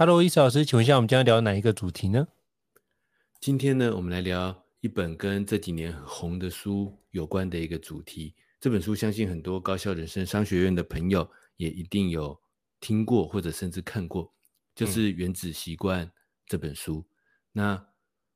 [0.00, 2.26] Hello，伊斯老师，请问一下，我们将要聊哪一个主题呢？
[3.38, 8.34] 今天呢，我们来聊一本跟这几年很红的书有关的一个主题。
[8.58, 12.40] 这本书相信很多高校人生商学院的朋友也一定有
[12.80, 14.32] 听过，或者甚至看过，
[14.74, 16.06] 就是《原子习惯》
[16.46, 17.00] 这本书。
[17.00, 17.04] 嗯、
[17.52, 17.86] 那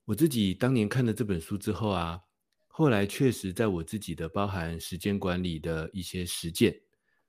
[0.05, 2.21] 我自己当年看了这本书之后啊，
[2.67, 6.79] 后来确实在我自己的包含时间管理的一些实践，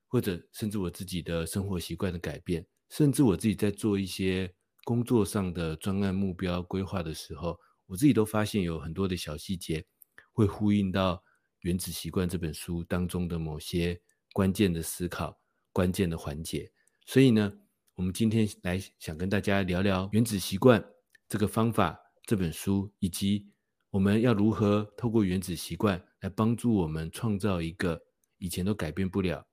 [0.09, 2.65] 或者甚至我自己的生活习惯的改变。
[2.95, 4.49] 甚至我自己在做一些
[4.85, 9.85] 工作上的专案目标规划的时候，我自己都发现有很多的小细节
[10.31, 11.15] 会呼应到
[11.59, 13.99] 《原子习惯》这本书当中的某些
[14.31, 15.37] 关键的思考、
[15.73, 16.71] 关键的环节。
[17.05, 17.51] 所以呢，
[17.95, 20.79] 我们今天来想跟大家聊聊《原子习惯》
[21.27, 23.45] 这个方法、这本书，以及
[23.89, 28.01] 我们要如何透过《原子习惯》来帮助我们创造一个
[28.37, 29.45] 以前都改变不了，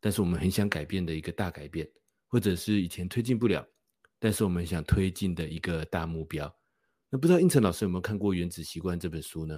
[0.00, 1.88] 但是我们很想改变的一个大改变。
[2.34, 3.64] 或者是以前推进不了，
[4.18, 6.52] 但是我们想推进的一个大目标。
[7.08, 9.56] 那不知道应成老师有没有看过《原子习惯》这本书呢？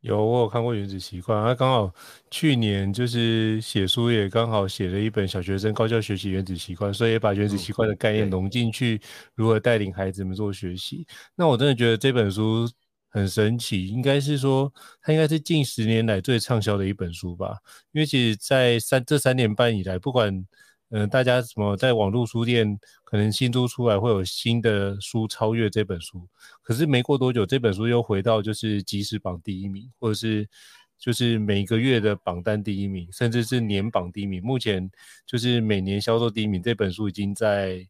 [0.00, 1.38] 有，我有看过《原子习惯》。
[1.44, 1.94] 他刚好
[2.30, 8.98] 去年就是写书，也刚好写了一本小学生高效学习原子习惯，所以也把原子习惯的概念融进去，
[9.34, 11.04] 如何带领孩子们做学习。
[11.06, 12.66] 嗯、那我真的觉得这本书
[13.10, 14.72] 很神奇，应该是说
[15.02, 17.58] 它应该是近十年来最畅销的一本书吧？
[17.92, 20.42] 因为其实，在三这三年半以来，不管
[20.90, 26.28] 嗯、大家什么在网络书店可能新书出来会有新的书超越这本书，
[26.62, 30.48] 可是没过多久，这本书又回到就是即时榜第一名，或者是
[30.96, 34.40] 就是每个月的榜单第一名，甚至是年榜第一名。
[34.42, 34.88] 目前
[35.26, 37.86] 就是每年销售第一名，这本书已经在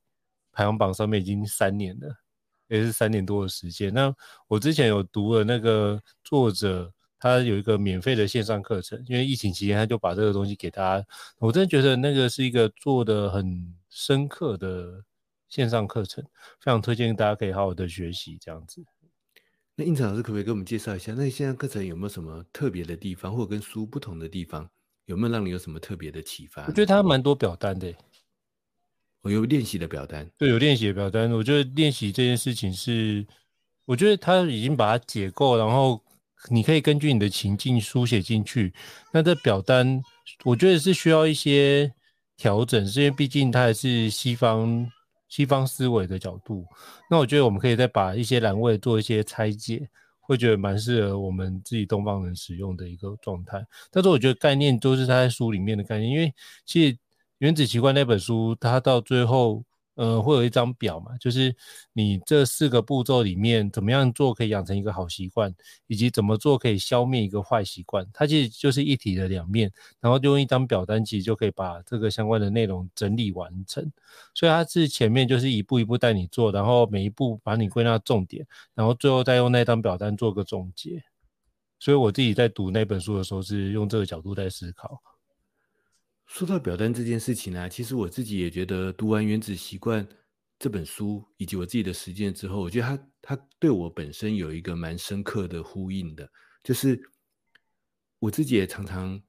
[0.51, 2.17] 排行榜上面已经三年了，
[2.69, 3.93] 也是三年多的时间。
[3.93, 4.15] 那
[4.49, 6.93] 我之前有读了那个作者。
[7.19, 11.07] 他有一个免费的线上课程，因为疫情期间，他就把这个东西给大家。
[11.39, 15.03] 我真的觉得那个是一个做的很深刻的
[15.49, 16.23] 线上课程，
[16.61, 18.85] 非常推荐大家可以好好的学习这样子。
[19.75, 24.69] 那胤丞老师可不可以给我们介绍一下，那线上课程有没有什么特别的地方，或者跟书不同的地方？
[25.07, 26.67] 有没有让你有什么特别的启发？
[26.67, 27.95] 我觉得他蛮多表单的，
[29.23, 31.31] 我有练习的表单，对，有练习的表单。
[31.33, 33.27] 我觉得练习这件事情是，
[33.85, 36.03] 我觉得他已经把它解构，然后。
[36.49, 38.73] 你可以根据你的情境书写进去。
[39.13, 40.01] 那这表单，
[40.45, 41.93] 我觉得是需要一些
[42.37, 44.91] 调整，是因为毕竟它还是西方
[45.29, 46.65] 西方思维的角度。
[47.11, 49.89] 那我觉得我们可以再把一些栏位做一些拆解，
[50.21, 53.65] 会觉得蛮适合我们自己东方人使用的一个状态。
[53.91, 56.33] 但是我觉得概念都是他在书里面的概念，因为
[56.65, 56.95] 其实
[57.39, 59.65] 《原子习惯》那本书，它到最后。
[59.97, 61.55] 呃，会有一张表嘛，就是
[61.93, 65.55] 你这四个步骤里面怎么样做可以养成一个好习惯，
[65.87, 73.91] 以及怎么做可以消灭一个坏习惯，它其实就是一体的两面，然后就用一张表单，其实就可以把这个相关的内容整理完成。
[74.35, 81.03] 所以它是前面就是一步一步带你做，然后每一步把你归纳重点，然后最后再用那张表单做个总结。
[81.79, 85.01] 所以我自己在读那本书的时候是用这个角度在思考。
[86.27, 90.05] 说到表单这件事情呢、啊，其实我自己也觉得读完《原子习惯》
[90.59, 96.31] 这本书，以及我自己的实践之后，我觉得它它对我本身有一个蛮深刻的呼应的，
[96.63, 97.01] 就是
[98.19, 99.23] 我自己也常常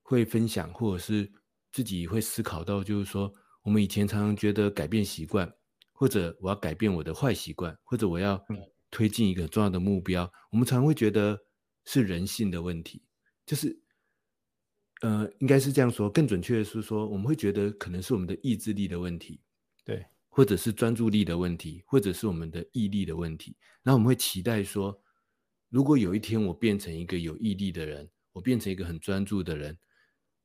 [0.00, 1.30] 会分享，或者是
[1.72, 3.32] 自己会思考到，就是说，
[3.62, 5.52] 我们以前常常觉得改变习惯，
[5.92, 8.42] 或者我要改变我的坏习惯，或者我要
[8.90, 11.38] 推进一个重要的目标，我们常常会觉得
[11.84, 13.02] 是人性的问题，
[13.44, 13.81] 就是，
[15.02, 19.40] 呃，应该是这样说，更准确的是说，我们会觉得可能是我们的意志力的问题，
[19.84, 25.00] 对，或者是专注力的问题，或者是我们的毅力的问题，然后我们会期待说。
[25.68, 29.78] 如果有一天我变成一个有毅力的人，我变成一个很专注的人，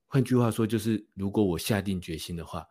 [0.05, 2.65] 换句话说，就是如果我下定决心的话，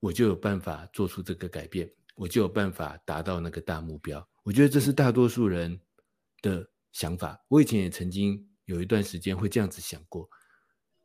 [0.00, 4.28] 我就有办法做出这个改变，我就有办法达到那个大目标。
[4.42, 5.80] 我觉得这是大多数人
[6.42, 7.40] 的想法。
[7.46, 10.28] 我以前也曾经有一段时间会这样子想过，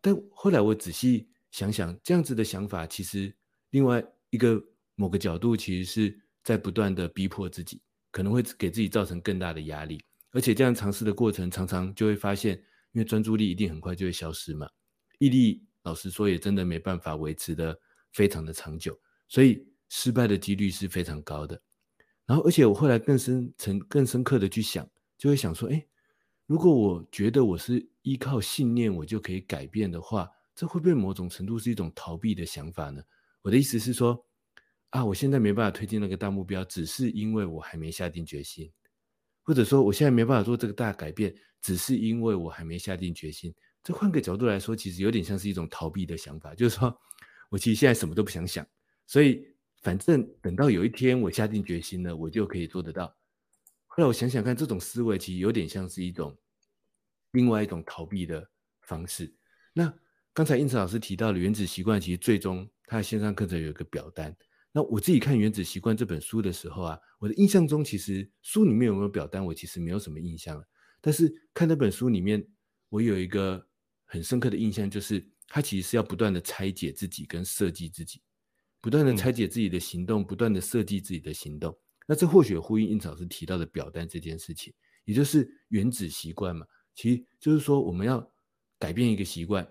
[0.01, 3.33] 但后来我仔细想想，这样子的想法其实
[3.69, 4.61] 另外一个
[4.95, 7.81] 某个角度，其实是在不断的逼迫自己，
[8.11, 10.03] 可能会给自己造成更大的压力。
[10.31, 12.57] 而且这样尝试的过程，常常就会发现，
[12.93, 14.67] 因为专注力一定很快就会消失嘛，
[15.19, 17.77] 毅力老实说也真的没办法维持得
[18.13, 18.97] 非常的长久，
[19.27, 21.61] 所以失败的几率是非常高的。
[22.25, 25.85] 然后，而且我后来更深层、更深刻的去想，就会想说，哎，
[26.51, 33.01] 如果我觉得我是依靠信念我就可以改变的话，这会不会某种程度是一种逃避的想法呢？
[33.41, 34.21] 我的意思是说，
[34.89, 38.69] 啊，我现在没办法推进那个大目标，只是因为我还没下定决心。
[39.43, 43.55] 或者说，我现在没办法做这个大改变，只是因为我还没下定决心。
[43.81, 46.93] 这换个角度来说，其实有点像是一种逃避的想法，就是说
[47.49, 48.67] 我其实现在什么都不想想，
[49.07, 49.41] 所以
[49.83, 53.15] 反正等到有一天我下定决心了，我就可以做得到。
[53.93, 56.37] 后来我想想看，这种思维其实有点像是一种
[57.31, 58.49] 另外一种逃避的
[58.83, 59.35] 方式。
[59.73, 59.93] 那
[60.33, 64.33] 刚才应慈老师提到的原子习惯，其实最终他的线上课程有一个表单。
[64.71, 70.65] 那我自己看《原子习惯》这本书的时候啊，我的印象中其实书里面有没有表单，我其实没有什么印象了。
[71.01, 72.47] 但是看那本书里面，
[72.87, 73.67] 我有一个
[74.05, 78.21] 很深刻的印象，就是他其实是要不断的拆解自己跟设计自己，
[78.79, 81.77] 不断的拆解自己的行动，不断的设计自己的行动。
[82.07, 84.73] 那这或许呼应印老师提到的表单这件事情，
[85.05, 86.65] 也就是原子习惯嘛。
[86.93, 88.31] 其实就是说，我们要
[88.77, 89.65] 改变一个习惯，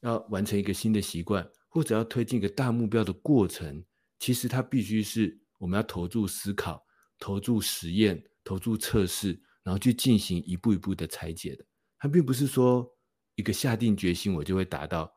[0.00, 3.84] 要完成一个新的习惯，或者要推进一个大目标的过程。
[4.18, 6.84] 其实它必须是我们要投注思考、
[7.20, 11.64] 投注实验、投注测试，然后去进行一步一步的拆解的。
[11.98, 12.88] 它并不是说
[13.36, 15.14] 一个下定决心我就会达到，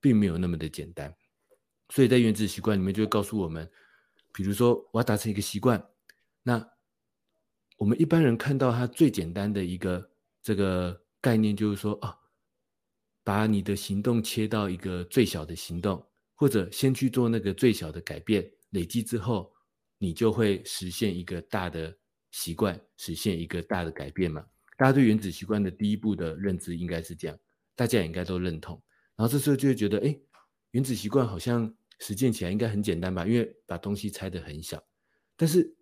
[0.00, 1.12] 并没有那么的简单。
[1.88, 3.68] 所以在原子习惯里面就会告诉我们，
[4.32, 5.84] 比如说我要达成一个习惯，
[6.44, 6.64] 那
[7.76, 10.08] 我们一般人看到它最简单的一个
[10.40, 12.16] 这个概念就是说啊，
[13.24, 16.06] 把你的行动切到一个最小的行动。
[16.36, 19.54] 或者先去做那个最小的改变，累积之后，
[19.98, 21.96] 你就会实现一个大的
[22.32, 24.44] 习惯，实现一个大的改变嘛。
[24.76, 27.38] 大家对原子习惯的第一步的认知应该是这样，
[27.76, 28.82] 大家也应该都认同。
[29.14, 30.18] 然后这时候就会觉得，哎，
[30.72, 33.24] 原子习惯好像实践起来应该很简单吧？
[33.24, 34.84] 因为把东西拆得很小。
[35.36, 35.72] 但是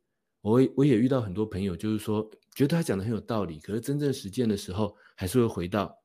[0.43, 5.97] 我我也遇到很多朋友，就是说觉得他讲的很有道理，可是真正实践的时候，还是会回到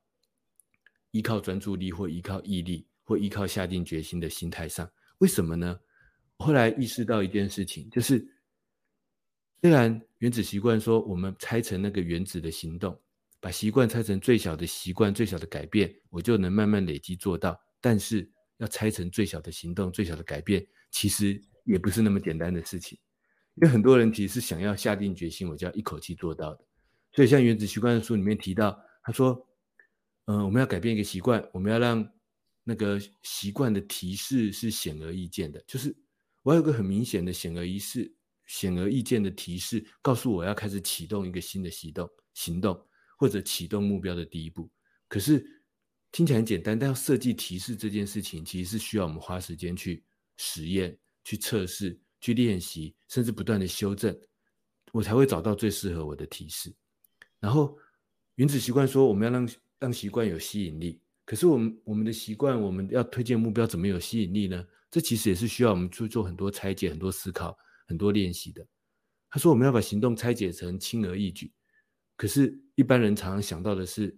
[1.10, 2.86] 依靠专注力或依靠毅力。
[3.08, 4.86] 或依靠下定决心的心态上，
[5.16, 5.80] 为什么呢？
[6.36, 8.18] 后来意识到一件事情，就是
[9.62, 13.00] 虽然原子习惯说我们拆成那个原子的行动，
[13.40, 17.58] 把习惯拆成最小的习惯、最小的改变，我就能慢慢累积做到。
[17.80, 22.98] 但是要拆成最小的行动、最小的改变，其实也不是那么简单的事情。
[23.60, 26.64] 因为很多人其实是想要下定决心，我就要一口气做到的。
[27.12, 29.46] 所以像原子习惯的书里面提到，他说
[30.26, 32.08] ：“嗯、我们要改变一个习惯，我们要让。”
[32.70, 35.96] 那个习惯的提示是显而易见的，就是
[36.42, 42.78] 我有个很明显的显而易示、显而易见的提示，告诉我要开始启动一个新的行动、行动
[43.16, 44.70] 或者启动目标的第一步。
[45.08, 45.42] 可是
[46.12, 50.04] 听起来很简单，但要设计提示这件事情，其实是需要我们花时间去
[50.36, 54.18] 实验、去测试、去练习，甚至不断的修正，
[54.92, 56.74] 我才会找到最适合我的提示。
[57.40, 57.76] 然后
[58.36, 59.48] 原子习惯说，我们要让
[59.78, 61.00] 让习惯有吸引力。
[61.24, 64.66] 可是我们我们的习惯，我们要推荐目标，怎么有吸引力呢？
[64.90, 67.54] 这其实也是需要我们去做很多拆解、很多思考、
[67.86, 68.66] 很多练习的。
[69.28, 71.52] 他说我们要把行动拆解成轻而易举，
[72.16, 74.16] 可是，一般人常常想到的是，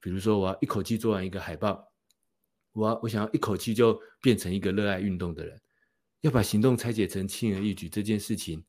[0.00, 1.86] 比如说我要一口气做完一个海报，
[2.72, 5.60] 我要我想要一口气就变成一个热爱运动的人，
[6.20, 8.64] 要把行动拆解成轻而易举这件事情，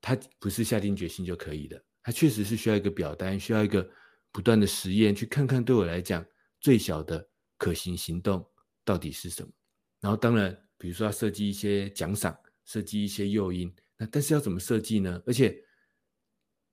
[0.00, 3.88] 他不是下定决心就可以的，他确实是需要一个表单，需要一个
[4.32, 6.24] 不断的实验，去看看对我来讲。
[6.60, 7.28] 最小的
[7.58, 8.42] 可行行动
[8.86, 9.52] 到底是什么？
[10.00, 13.70] 然后当然，比如说要设计一些奖赏，设计一些诱因。
[13.98, 15.22] 那但是要怎么设计呢？
[15.26, 15.62] 而且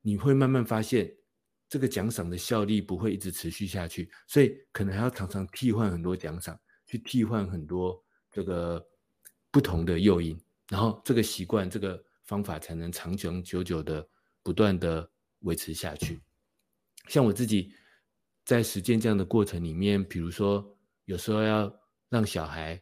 [0.02, 1.14] 你会慢慢发现，
[1.68, 8.88] 这个奖赏的效力不会一直持续下去，所以可能还要常常替换很多奖赏，去替换很多这个
[9.52, 10.40] 不同的诱因，
[10.70, 14.08] 然后这个习惯、这个方法才能长长久久的
[14.42, 16.22] 不断的维持下去。
[17.08, 17.74] 像我自己
[18.46, 21.72] 在实践这样的过程里面，比如说有时候要
[22.10, 22.82] 让小孩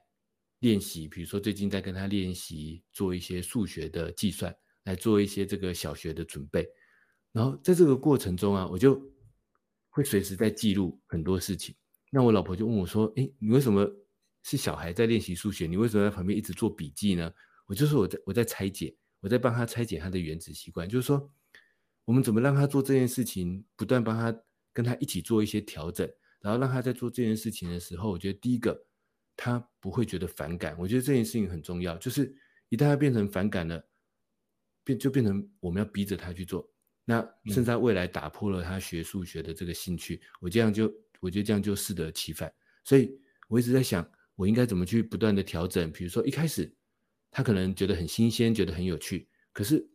[0.59, 6.67] 练习，比如说最近在跟他练习做一些数学的计算，来做一些这个小学的准备。
[7.31, 9.01] 然后在这个过程中啊，我就
[9.89, 11.75] 会随时在记录很多事情。
[12.11, 13.87] 那我老婆就问我说：“诶，你为什么
[14.49, 15.67] 是小孩在练习数学？
[15.67, 17.31] 你为什么在旁边一直做笔记呢？”
[17.67, 21.31] 我就是我在我在拆解，我在帮他拆解他的原子习惯，就是说
[22.03, 24.35] 我们怎么让他做这件事情，不断帮他
[24.73, 26.09] 跟他一起做一些调整，
[26.41, 28.83] 然后让他在做这件事情的时候，我觉得第一个
[29.37, 30.75] 他不会觉得反感。
[30.79, 32.35] 我觉得这件事情很重要，就是
[32.69, 33.87] 一旦他变成反感了，
[34.83, 36.67] 变就变成我们要逼着他去做。
[37.05, 42.51] 那甚至在未来打破了他学数学的这个兴趣，我这样就我觉得这样就适得其反。
[42.83, 43.15] 所以
[43.47, 44.09] 我一直在想，
[44.39, 45.91] 我应该怎么去不断的调整。
[45.91, 46.73] 比如说一开始
[47.29, 49.85] 他可能觉得很新鲜，觉得很有趣，可是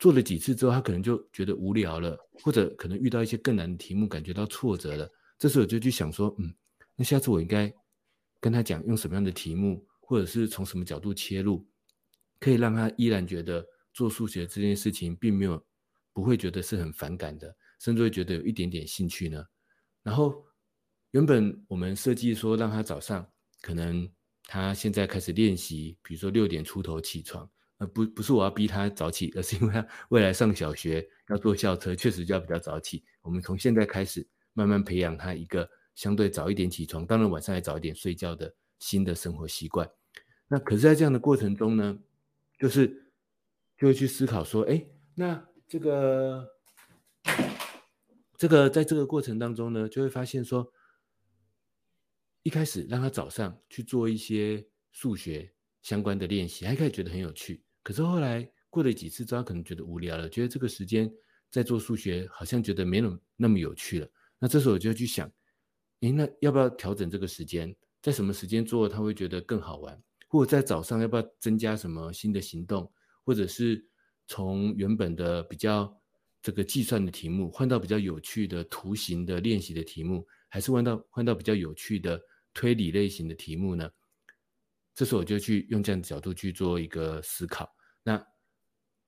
[0.00, 5.08] 做了几次之后，他可能就觉得无聊了，或者可能遇到一些更难的题目，感觉到挫折了。
[5.38, 6.52] 这时候我就去想说，嗯，
[6.96, 7.72] 那下次我应该
[8.40, 11.64] 跟他讲用什么样的题目，或者是从什么角度切入，
[12.40, 15.64] 可以让他依然觉得做数学这件事情并没有。
[16.14, 19.40] 不会觉得是很反感的，甚至会觉得有一点点兴趣呢。
[20.02, 20.44] 然后
[21.12, 23.24] 原本我们设计说让他早上，
[23.60, 24.08] 可能
[24.44, 27.48] 他现在开始练习，比如说六点出头起床，
[27.78, 33.04] 呃，不不是我要逼他早起，而是因为他 未来上小学要坐校车，确实就要比较早起。
[33.22, 39.90] 我们从现在开始慢慢培养他一个相对早一点起床，当然晚上也早一点睡觉的新的生活习惯。
[40.48, 41.98] 那可是，在这样的过程中呢，
[42.58, 43.12] 就是
[43.76, 44.84] 就会去思考说，哎，
[45.14, 45.44] 那。
[45.70, 46.48] 这个，
[48.38, 50.72] 这个在这个过程当中呢，就会发现说，
[52.48, 55.52] 一开始让他早上去做一些数学
[55.82, 57.62] 相关的练习，还可以觉得很有趣。
[57.82, 61.12] 可是后来过了几次之后，可能觉得无聊了，觉得这个时间
[61.50, 64.08] 在做数学好像觉得没那么那么有趣了。
[64.38, 65.30] 那这时候我就去想，
[66.00, 67.76] 诶，那要不要调整这个时间？
[68.00, 70.02] 在什么时间做他会觉得更好玩？
[70.26, 72.90] 或者在早上要不要增加什么新的行动？
[73.24, 73.86] 或者是？
[74.30, 75.90] 从原本的比较
[76.42, 82.20] 这个计算的题目换到比较有趣的图形的练习的题目，还是换到换到比较有趣的
[82.54, 83.90] 推理类型的题目呢？
[84.94, 87.68] 这时候我就去用这样的角度去做一个思考。
[88.02, 88.22] 那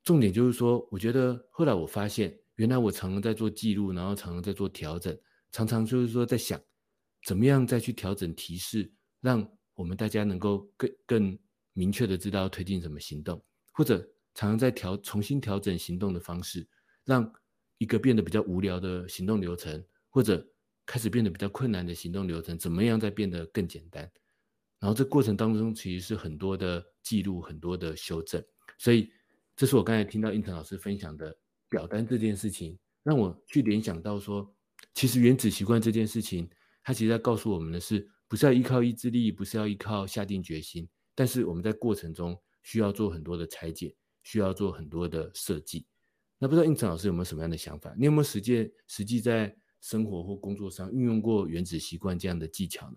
[0.04, 5.18] 重点就是说，我觉得后来我发现，原来我常常在做记录，然后常常在做调整，
[5.52, 6.60] 常常就是说在想，
[7.24, 11.38] 怎么样再去调整提示，让我们大家能够更更
[11.72, 14.06] 明确的知道推进什么行动，或者。
[14.32, 16.66] 常常在调重新调整行动的方式，
[17.04, 17.30] 让
[17.78, 20.48] 一个变得比较无聊的行动流程，或者
[20.90, 24.02] 开始变得比较困难的行动流程，怎么样再变得更简单？
[24.80, 28.44] 然后这过程当中其实是很多的记录，很多的修正。
[28.76, 29.08] 所以
[29.54, 31.32] 这是我刚才听到胤丞老师分享的
[31.68, 34.52] 表单这件事情，让我去联想到说，
[34.94, 36.50] 其实原子习惯这件事情，
[36.82, 43.94] 它其实在告诉我们的是，不是要依靠意志力，不是要依靠下定决心，但是我们在过程中需要做很多的拆解。
[44.22, 45.86] 需要做很多的设计，
[46.38, 47.94] 那不知道应成老师有没有什么样的想法？
[47.96, 52.96] 你有没有实践实际在生活或工作上运用过原子习惯这样的技巧呢？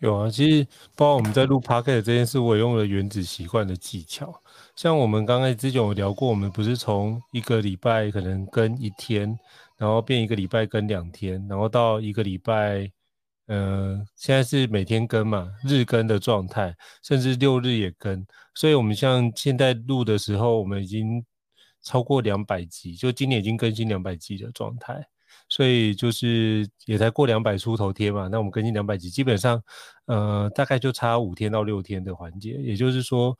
[0.00, 0.66] 有啊，其实
[0.96, 4.42] 包括我们在录 podcast 这件事，我也用了原子习惯的技巧。
[4.74, 9.38] 像我们刚才之前有聊过，我们不是从一个礼拜可能跟一天，
[9.76, 12.90] 然后变一个礼拜跟两天，然后到一个礼拜。
[13.46, 18.26] 呃，现在是每天更嘛，日更的状态，甚至六日也更。
[18.54, 21.24] 所以，我们像现在录的时候，我们已经
[21.82, 25.02] 超过两百集，就今年已经更新两百集的状态。
[25.48, 29.62] 所以，就是也才过两百出头天嘛，那我们更新两百集，基本上，
[30.06, 32.52] 呃，大概就差五天到六天的环节。
[32.52, 33.36] 也就是说，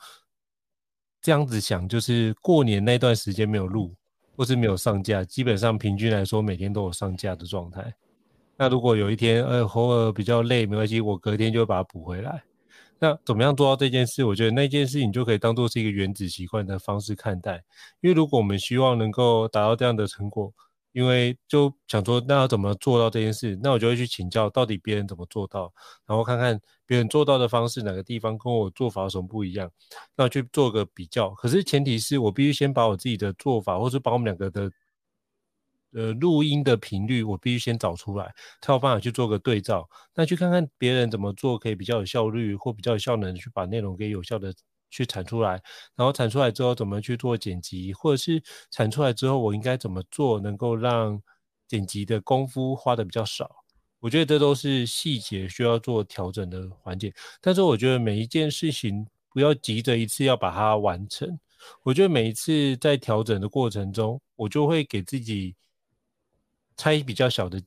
[1.21, 3.95] 这样子想，就是过年那段时间没有录，
[4.37, 7.95] 或是没有上架，基本上平均来说，每天都有上架的状态。
[8.57, 12.43] 那如果有一天，呃，偶尔比较累，没关系，我隔天就会把它补回来。
[12.99, 14.25] 那怎么样做到这件事？
[14.25, 17.63] 我觉得那件事情就可以当做是一个原子习惯的方式看待。
[18.01, 20.53] 因为如果我们希望能够达到这样的成果，
[20.99, 23.57] 因为就想说，那要怎么做到这件事？
[23.63, 25.73] 那我就会去请教，到底别人怎么做到，
[26.05, 29.71] 然后看看别人做到的方式哪个地方跟我做法有什么不一样，
[30.17, 31.31] 那去做个比较。
[31.31, 34.71] 可是前提是我必须先把我自己的做法，或是把我们两个的。
[35.95, 39.89] 呃，录音的频率我必须先找出来，才有办法去做个对照。
[40.15, 44.53] 那去看看别人怎么做，可以比较有效率或比较有效能去把内容给有效的
[44.91, 45.63] 去产出来。
[45.95, 51.21] 然后产出来之后怎么去做剪辑，或者是产出来之后我应该怎么做，能够让
[51.67, 53.65] 剪辑的功夫花的比较少。
[54.01, 57.13] 我觉得这都是细节需要做调整的环节。
[57.41, 61.39] 但是我觉得每一件事情不要急着一次要把它完成。
[61.83, 65.55] 我觉得每一次在调整的过程中，我就会给自己
[66.77, 67.61] 拆比较小的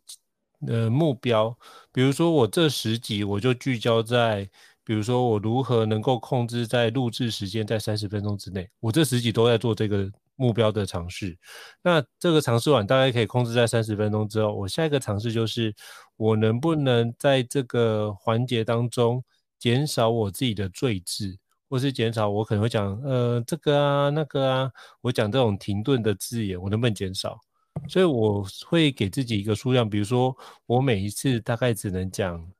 [0.67, 1.57] 呃目标，
[1.91, 4.49] 比如说我这十集我就聚焦在。
[4.83, 8.67] 比如说，我如何能够控制在录制时间在三十分钟之内？
[8.79, 11.37] 我这十几都在做这个目标的尝试。
[11.83, 15.73] 那这个尝试完，大概可以控制在三十分钟之后，我下一个尝试就是，
[16.17, 19.23] 我能不能在这个环节当中
[19.59, 21.37] 减少我自己的赘字，
[21.69, 24.71] 或是减少我可能会讲呃这个啊那个啊，
[25.01, 27.39] 我讲这种停顿的字眼，我能不能减少？
[27.87, 30.35] 所以我会给自己一个数量，比如说
[30.65, 32.51] 我每一次大概只能讲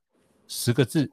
[0.48, 1.12] 十个字。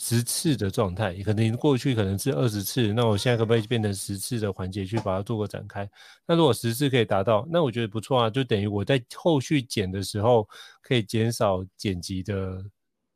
[0.00, 5.90] 十次的状态，可能过去可能是二十次，那我现在可不可以变成十次的环节去把它做个展开？
[6.24, 10.48] 那如果十次可以达到，那我觉得不错啊，就等于我在后续剪的时候
[10.82, 12.64] 可以减少剪辑的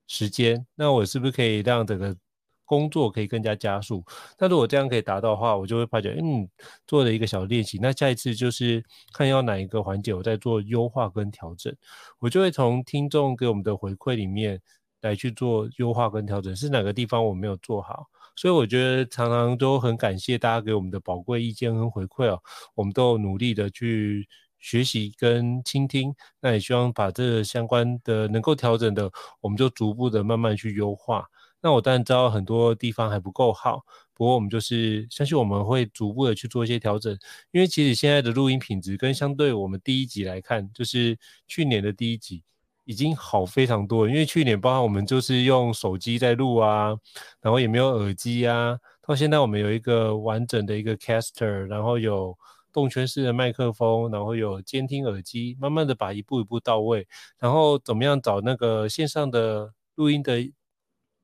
[0.09, 2.17] 时间，那我是不是可以让整个
[2.65, 4.05] 工作可以更加加速？
[4.37, 6.49] 那如果这样可以达到的话，我就会发觉，嗯，
[6.89, 11.73] 做了一个小练习，那下一次就是看要哪一个环节我在做优化跟调整，
[12.19, 14.61] 我就会从听众给我们的回馈里面。
[15.03, 18.09] 来去做优化跟调整，是哪个地方我没有做好？
[18.35, 22.41] 所以我觉得常常都很感谢大家给我们的宝贵意见跟回馈哦，
[22.75, 24.27] 我们都努力的去
[24.59, 31.27] 学习跟倾听，那也希望把这个相关的能够调整的，我们就逐步的慢慢去优化。
[31.61, 37.17] 那我当然知道很多地方还不够好，不过我们就是相信我们会逐步的去做一些调整，
[37.51, 42.43] 因为其实现在的录音品质跟相对我们第一集来看，就是去年的第一集。
[42.85, 46.97] 已经好非常多，因为去年包括我们就是用手机在录啊，
[47.41, 52.37] 然后也没有耳机啊，到现在我们有一个完整的一个 caster，然后有
[52.73, 57.07] 动圈式的麦克风，然后有监听耳机，慢慢的把一步一步到位，
[57.39, 60.39] 然后怎么样找那个线上的录音的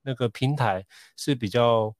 [0.02, 1.94] 那个平台是比较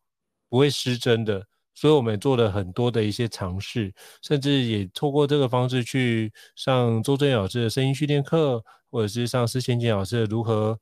[0.48, 1.46] 不会失真的，
[1.78, 8.64] 所以我们做了很多的一些尝试，甚至也透过这个方式去上周正老师的声音训练课。
[8.90, 10.80] 或者是上司千金老师的如何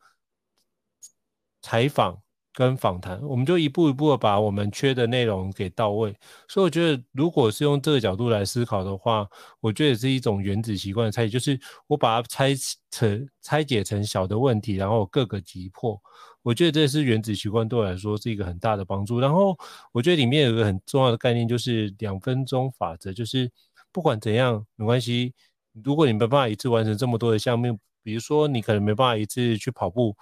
[1.60, 2.22] 采访
[2.56, 6.16] 跟访谈，我们就一步一步的把我们缺的内容给到位。
[6.48, 9.28] 所以我觉得，如果是用这个角度来思考的话，
[9.60, 12.54] 我觉得也是一种原子习惯的拆解，就是我把它拆
[12.90, 16.00] 成拆解成小的问题，然后各个击破。
[16.42, 19.20] 我觉得这是原子习惯对我来说是一个很大的帮助。
[19.20, 19.54] 然后
[19.92, 23.50] 我觉得里面有一个很重要的概念，就是两分钟法则，就是
[23.92, 25.34] 不管怎样没关系，
[25.84, 27.78] 如果你没办法一次完成这么多的项目。
[28.02, 30.16] 比如说，你可能没办法一次去跑步，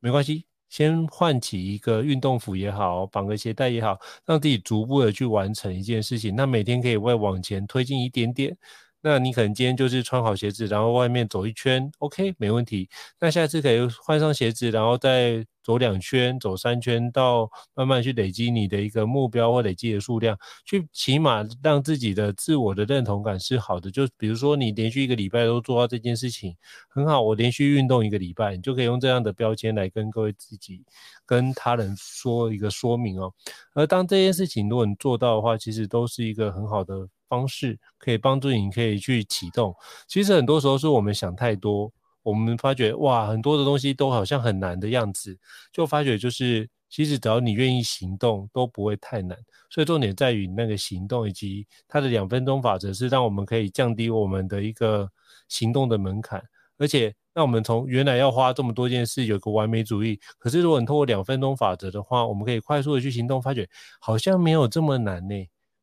[0.00, 6.34] 没关系，先换起一个运动服也好，绑个鞋带也好，让自己逐步的去完成一件事情。
[6.34, 8.56] 那每天可以为往前推进一点点。
[9.00, 12.88] 那你可能今天就是穿好鞋子，然后外面走一圈，OK，没问题。
[13.20, 15.46] 那下次可以换上鞋子，然后再。
[15.60, 20.34] 走两圈，走三圈，到慢慢去累积你的一个目标或累积的数量，
[20.64, 23.90] 去起码让自己的自我的认同感是好的。
[23.90, 26.56] 就比如说你连续一个礼拜都做到这件事情，
[26.88, 27.20] 很好。
[27.20, 30.82] 我连续运动一个礼拜，你就可以用这样的标签来跟各位自己、
[31.28, 33.30] 跟他人说一个说明哦。
[33.74, 39.74] 而当这件事情如果你做到的话，其实都是一个很好的方式，可以帮助你可以去启动。
[40.08, 41.92] 其实很多时候是我们想太多。
[42.22, 45.38] 我们发觉哇，很多的东西都好像很难的样子，
[45.72, 49.38] 就发觉就是其实只要你愿意行动，都不会太难。
[49.70, 55.10] 所以重点在于那个行动，以及它的两分钟法则，是让我们可以降低我们的一个
[55.48, 56.42] 行动的门槛，
[56.78, 60.18] 而且那我们从原来要花这么多件事，有个完美主义。
[60.38, 63.68] 可是如果你透过两分钟法则的话，我们可以快速的去行动，发觉
[64.00, 65.34] 好像没有这么难呢。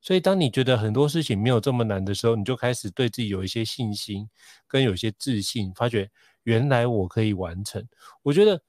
[0.01, 4.27] 所以当你觉得很多事情没有这么难的时候，你就开始对自己有一些信心，
[4.67, 6.09] 跟有一些自信，发觉。
[6.43, 7.83] 原来我可以完成，
[8.21, 8.61] 我觉得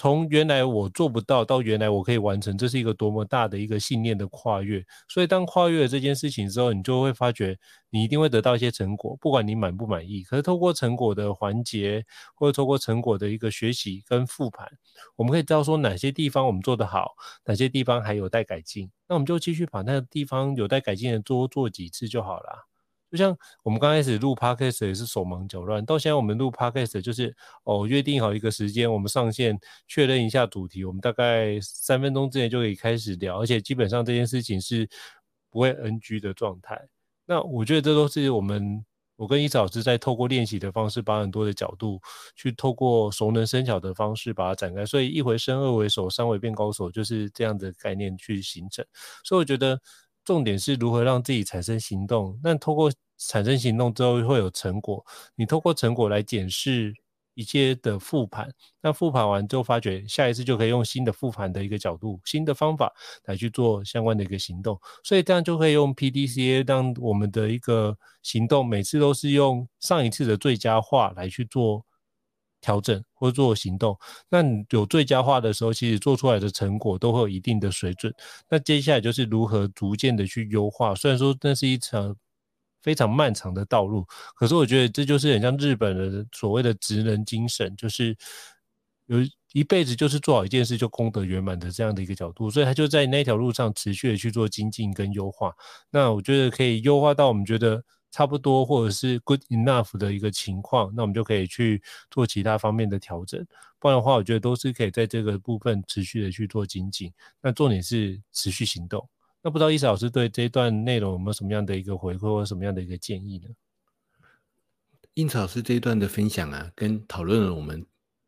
[0.00, 4.82] 从原来我做不到到原来我可以完成，这是一个多么大的一个信念的跨越。
[5.06, 7.54] 所以当跨越了这件事情之后，你就会发觉
[7.90, 10.22] 你一定会得到一些成果，不管你满不满意。
[10.22, 12.02] 可是透过成果的环节，
[12.34, 14.66] 或者透过成果的一个学习跟复盘，
[15.16, 17.10] 我们可以知道说哪些地方我们做得好，
[17.44, 18.90] 哪些地方还有待改进。
[19.06, 22.69] 那我们就继续把那个地方有待改进的多做几次就好了。
[23.10, 34.88] 就像我们刚开始录 podcast 也是手忙脚乱，到现在我们录 podcast 就是哦，约定好一个时间，我们上线确认一下主题，我们大概三分钟之内就可以开始聊，而且基本上这件事情是
[35.50, 36.80] 不会 NG 的状态。
[37.26, 38.84] 那我觉得这都是我们
[39.16, 42.00] 我跟伊草老师在透过练习的方式，把很多的角度
[42.36, 48.84] 去透过熟能生巧的方式把它展开，所以一回生二回熟，三回变高手，就是这样的概念去形成。
[49.24, 49.80] 所以我觉得。
[50.30, 52.38] 重点是如何让自己产生行动。
[52.40, 52.88] 那透过
[53.18, 56.94] 产生行动之后会有成果，你透过成果来检视
[57.34, 58.48] 一些的复盘，
[58.80, 62.92] 那复盘完之后发觉下一次就可以用新的复盘的一个角度、新的方法
[63.24, 71.84] 来去做相关的一个行动，所以这样就可以用 PDCA 当我们的一个行动，每次都是用上一次的最佳化来去做。
[72.60, 78.14] 调整或做行动，那你有最佳化的时候，其实做出来的成果都会有一定的水准。
[78.48, 80.94] 那接下来就是如何逐渐的去优化。
[80.94, 82.14] 虽然说那是一场
[82.82, 88.16] 非常漫长的道路，可是我觉得这就是很像日本人所谓的职人精神，就是
[89.06, 89.18] 有
[89.52, 95.52] 一辈子就是做好一件事就功德圆满的这样的一个角度，所以他就在那条路上持续的去做精进跟优化。
[95.90, 97.82] 那我觉得可以优化到我们觉得。
[98.10, 103.46] 差不多，或者是 good enough 的一个情况，那我们就可以去做其他方面的调整。
[103.78, 107.12] 不然的话，我觉得都是可以在这个部分持续的去做精进。
[107.40, 109.08] 那重点是持续行动。
[109.42, 113.48] 那不知道伊斯老师对这一段内容有没有什么样的一个回馈，或什么样的一个建议呢？
[115.14, 117.84] 应曹老师这一段的分享啊，跟讨论了我们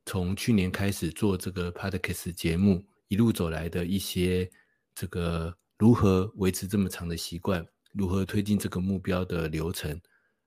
[0.07, 4.51] 从去年开始做这个 Podcast 节目一路走来的一些
[4.95, 7.64] 这个如何维持这么长的习惯。
[7.92, 10.00] 如何推进这个目标的流程，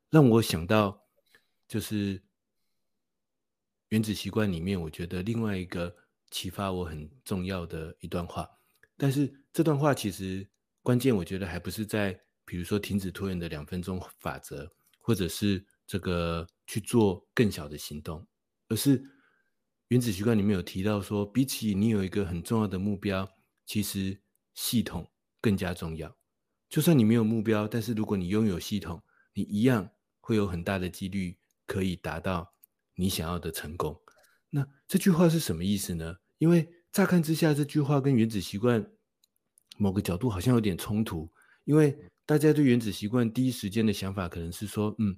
[0.10, 1.02] 让我想到
[1.68, 2.22] 就是
[3.90, 5.96] 原子习惯里面，我觉得另外一个
[6.32, 8.50] 启发我很重要的一段话。
[8.98, 10.48] 但是这段话其实
[10.82, 18.26] 关键，我觉得还不是在比如说停止拖延的两分钟法则，或者是这个去做更小的行动，
[18.70, 19.04] 而是
[19.90, 23.30] 原子习惯里面有提到说，比起你有一个很重要的目标，
[23.66, 24.20] 其实
[24.54, 26.16] 系统更加重要。
[26.70, 29.02] 就算你没有目标，但是如果你拥有系统，
[29.34, 32.54] 你一样会有很大的几率可以达到
[32.96, 34.00] 你想要的成功。
[34.50, 36.18] 那这句话是什么意思呢？
[36.38, 38.86] 因为乍看之下，这句话跟原子习惯
[39.78, 41.32] 某个角度好像有点冲突。
[41.66, 45.16] 因为大家对原子习惯第一时间的想法可能是说，嗯，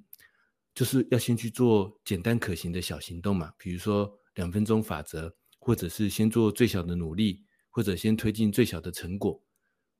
[0.74, 9.44] 就是要先去做简单可行的小行动嘛，比如说两分钟法则，或者是先做最小的努力，或者先推进最小的成果。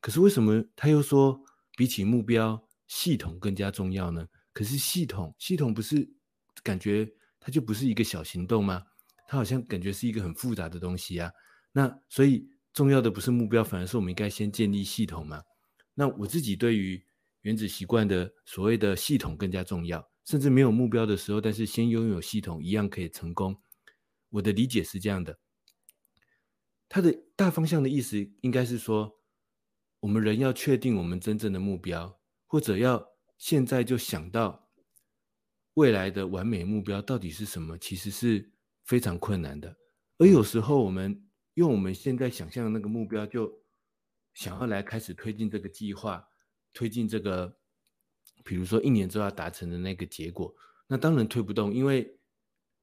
[0.08, 1.38] 可是为什么他又说
[1.76, 4.26] 比起目标，系统更加重要呢？
[4.54, 6.10] 可是系统，系统不是
[6.64, 7.06] 感觉
[7.42, 8.82] 它就不是一个小行动吗？
[9.28, 11.30] 它好像感觉是一个很复杂的东西啊。
[11.74, 15.44] 那所以重要的不是目标，反而是我们应该先建立系统嘛。
[15.94, 17.04] 那我自己对于
[17.42, 23.62] 原子习惯的所谓的系统更加重要，甚至没有目标的时候，但是先拥有系统一样可以成功。
[24.30, 25.38] 我的理解是这样的，
[26.88, 29.17] 它的大方向的意思应该是说。
[30.00, 33.04] 我们人要确定我们真正的目标，或者要
[33.38, 34.70] 现在就想到
[35.74, 38.52] 未来的完美目标到底是什么，其实是
[38.84, 39.76] 非常困难的。
[40.20, 43.52] 而有时候，我们用我们现在想象的那个目标，就
[44.36, 46.24] 想要来开始推进这个计划，
[46.74, 47.58] 推进这个，
[48.44, 50.56] 比如说一年之后要达成的那个结果，
[50.88, 52.20] 那当然推不动，因为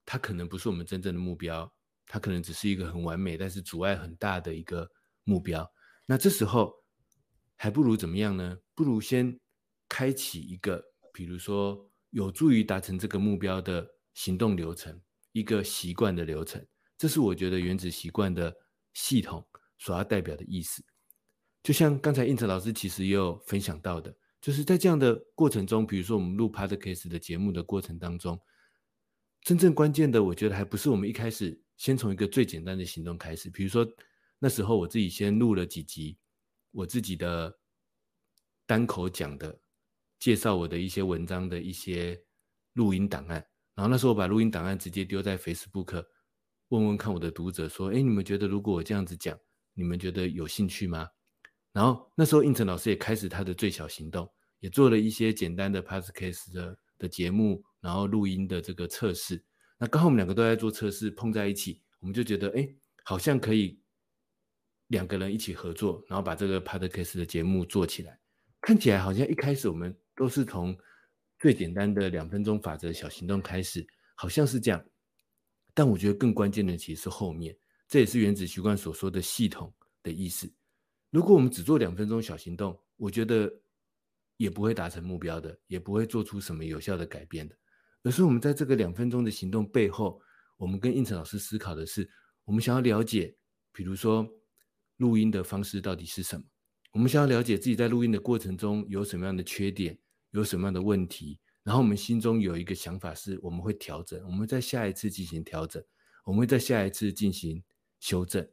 [0.04, 1.72] 它可能不是我们真正的目标，
[2.06, 4.90] 它可能只是一个很完美，但是阻碍很大的一个
[5.22, 5.72] 目标。
[6.06, 6.83] 那这时候。
[7.56, 8.58] 还不如怎么样呢？
[8.74, 9.38] 不如先
[9.88, 15.00] 开启一个，比如说有助于达成这个目标的行动流程，
[15.32, 16.64] 一个习惯的流程。
[16.98, 18.54] 这是我觉得原子习惯的
[18.92, 19.46] 系统
[19.78, 20.84] 所要代表的意思。
[21.62, 28.38] 就像刚才应成老师其实也有分享到的，就是在这样的过程中，比如说我们录 Podcast 的节目的过程当中，
[29.42, 33.48] 真正关键的，我觉得还不是我们一开始先从一个最简单的行动开始。
[33.48, 33.86] 比如说
[34.38, 36.18] 那时候我自己先录了几集。
[36.74, 37.56] 我自己的
[38.66, 39.60] 单口讲的，
[40.18, 42.20] 介绍我的一些文章的一些
[42.72, 46.04] 录音档案，然后那时候我把录音档案直接丢在 Facebook，
[46.68, 49.38] 问问看我的读者说：“哎，你们觉得如果我这样子讲，
[49.74, 51.08] 你们觉得有兴趣吗？”
[51.72, 59.44] 然后那时候应成老师也开始他的最小行动，也做了一些简单的 Podcast 的的节目，然后录音的这个测试。
[59.78, 62.68] 那刚好我们两个都在做测试，碰在一起，我们就觉得哎，
[63.04, 63.80] 好像可以。
[64.94, 68.16] 两个人一起合作，然后把这个 Podcast 的节目做起来，
[68.60, 70.76] 看起来好像一开始我们都是从
[71.40, 74.82] 最简单的两分钟法则小行动开始，好像是这样。
[75.74, 77.56] 但我觉得更关键的其实是后面，
[77.88, 80.48] 这也是原子习惯所说的系统的意思。
[81.10, 83.52] 如果我们只做两分钟小行动，我觉得
[84.36, 87.56] 也不会达成目标的，也不会做出什么有效的改变的。
[88.04, 90.20] 而是我们在这个两分钟的行动背后，
[90.56, 92.08] 我们跟应成老师思考的是，
[92.44, 93.34] 我们想要了解，
[93.72, 94.24] 比如说。
[94.98, 96.44] 录音的方式到底是什么？
[96.92, 99.98] 我们想要了解自己在录音的过程中有什么样的缺点，
[100.30, 105.82] 有什么样的问题，然后我们心中有一个想法是，我们会调整，我们在下一次进行调整，
[106.24, 107.62] 我们会在下一次进行
[107.98, 108.46] 修正。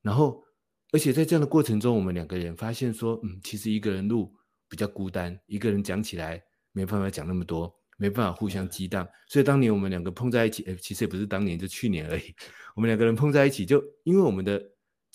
[0.00, 0.44] 然后，
[0.92, 4.32] 而且在这样的过程中，我们两个人发现说，嗯，其实一个人录
[4.68, 9.06] 比较孤单，一个人讲起来没办法讲那么多，没办法互相激荡。
[9.26, 12.32] 所以当年我们两个碰在一起，诶，其实也不是当年，就去年而已。
[12.76, 14.62] 我们两个人碰在一起，就因为我们的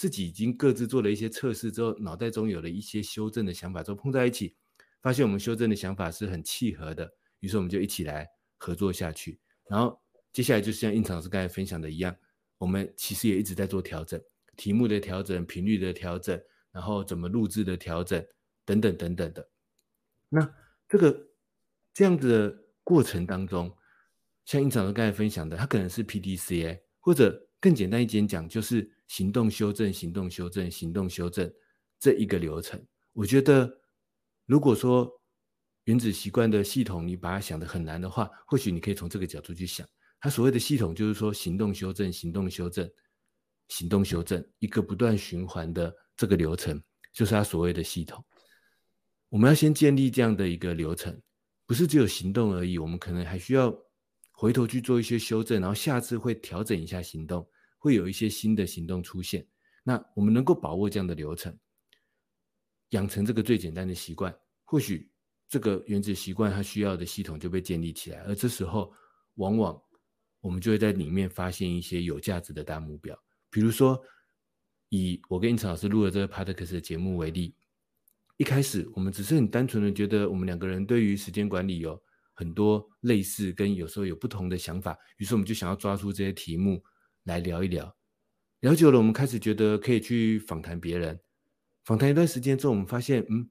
[0.03, 4.53] 自己已经各自做了一些测试之后，脑袋中有了一些修正的想法之后，碰在一起，
[5.01, 9.39] 发现我们修正的想法是很契合的，于是我们就一起来合作下去。
[9.69, 9.97] 然后
[10.33, 12.13] 接下来就像胤丞老师刚才分享的一样，
[12.57, 14.21] 我们其实也一直在做调整，
[14.57, 16.37] 题目的调整、频率的调整，
[16.73, 18.21] 然后怎么录制的调整，
[18.65, 19.49] 等等等等的。
[20.27, 20.53] 那
[20.89, 21.27] 这个
[21.93, 23.73] 这样子的过程当中，
[24.43, 31.49] 像胤丞老师刚才分享的，它可能是 PDCA，或者更简单一点讲，就是行动修正、行动修正、行动修正
[31.97, 32.85] 这一个流程。
[33.13, 33.73] 我觉得，
[34.45, 35.09] 如果说
[35.85, 39.87] 原子习惯的系统，你把它想得很难的话，或许你可以从这个角度去想。
[40.19, 42.89] 它所谓的系统，就是说行动修正、行动修正、
[43.69, 48.21] 行动修正，一个不断循环的这个流程，就是它所谓的系统。
[49.29, 51.17] 我们要先建立这样的一个流程，
[51.65, 53.73] 不是只有行动而已，我们可能还需要
[54.31, 57.47] 回头去做一些修正，然后下次会调整一下行动，
[57.83, 59.45] 会有一些新的行动出现。
[59.83, 61.53] 那我们能够把握这样的流程，
[62.91, 65.09] 养成这个最简单的习惯，或许。
[65.49, 68.91] 这个原子习惯它需要的系统就被建立起来，而这时候
[69.35, 69.79] 往往
[70.41, 73.15] 我们就会在里面发现一些有价值的大目标。
[73.51, 74.01] 比如说，
[74.89, 77.55] 以我跟胤丞老师录的这个 Podcast 的节目为例，
[78.37, 82.01] 一开始我们只是很单纯的觉得我们两个人对于时间管理有
[82.33, 86.83] 很多类似，跟有时候有不同的想法，于是我们就想要抓出这些题目
[87.23, 87.95] 来聊一聊。
[88.59, 91.19] 聊久了，我们开始觉得可以去访谈别人，
[91.83, 93.49] 访谈一段时间之后，我们发现，嗯，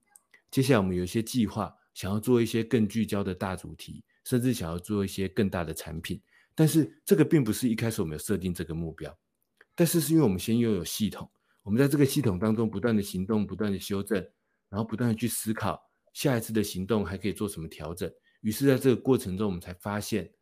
[0.49, 1.75] 接下来我们有一些计划。
[1.93, 6.19] 想要做一些更聚焦的大主题，甚至想要做一些更大的产品，
[6.55, 9.15] 但是这个并不是一开始我们有设定这个目标，
[9.75, 11.31] 但是是因为我们先拥有系统，
[11.61, 14.17] 我们在这个系统当中不断的行动，不断的修正，
[14.69, 15.79] 然后不断的去思考
[16.13, 20.33] 下一次的行动还可以做什么调整，于是在这个过程中，我们才发现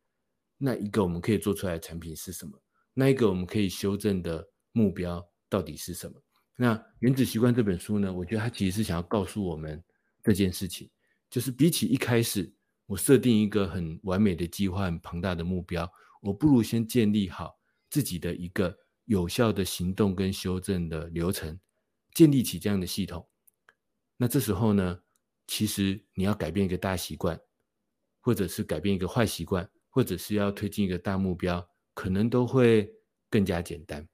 [0.58, 2.58] 那一个我们可以做出来的产品是什么，
[2.93, 6.21] 那一个我们可以修正的目标到底是什么。
[6.56, 9.84] 那《原子习惯》这本书呢，我觉得它其实是想要告诉我们
[10.23, 10.89] 这件事情。
[11.30, 12.54] 就是比起一开始
[12.86, 15.89] 我设定一个很完美的计划、很庞大的目标，
[16.21, 17.58] 我不如先建立好
[17.89, 21.58] 自己的一个有效的行动跟修正的流程，
[22.13, 23.25] 建立起这样的系统。
[24.17, 24.99] 那这时候呢，
[25.47, 27.39] 其实你要改变一个大习惯，
[28.19, 32.91] 或者是改变一个坏习惯，或者是要推进一个大目标，可能都会
[33.30, 34.08] 更加简单。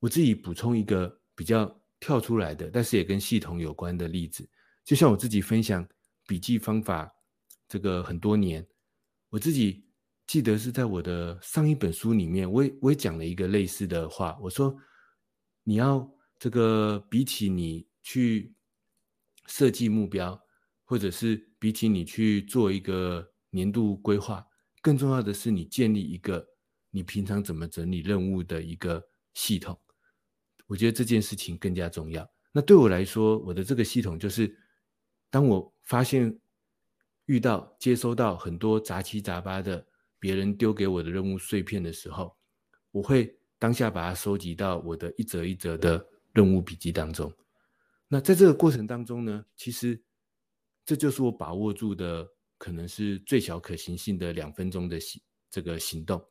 [0.00, 4.48] 我自己补充一个比较跳出来的，但是也跟系统有关的例子。
[4.84, 5.86] 就像我自己分享
[6.26, 7.10] 笔记方法，
[7.68, 8.66] 这个很多年，
[9.30, 9.84] 我自己
[10.26, 14.38] 记得是在我的上一本书里面，我也我也讲了一个类似的话。
[14.40, 14.76] 我说，
[15.64, 18.54] 你要这个比起你去
[19.46, 20.40] 设计目标，
[20.84, 24.46] 或者是比起你去做一个年度规划，
[24.86, 26.46] 更重要的是你建立一个
[26.90, 29.76] 你平常怎么整理任务的一个系统。
[30.68, 32.28] 我觉得这件事情更加重要。
[32.52, 34.56] 那对我来说，我的这个系统就是。
[35.28, 36.34] 当我发现
[37.26, 39.84] 遇到接收到很多杂七杂八的
[40.20, 42.34] 别人丢给我的任务碎片的时候，
[42.92, 47.30] 我会当下把它收集到我的一则一则的任务笔记当中。
[48.06, 50.00] 那在这个过程当中呢，其实
[50.84, 52.26] 这就是我把握住的
[52.58, 56.24] 可能是最小可行性的两分钟的行这个行动。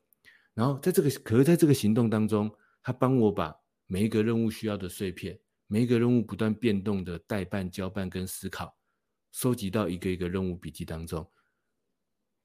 [0.54, 2.50] 然后在这个可是在这个行动当中，
[2.82, 3.54] 他帮我把
[3.86, 8.76] 每一个任务需要的碎片，每一个任务不断变动的待办、交办跟思考。
[9.32, 11.30] 收集到一个一个任务笔记当中，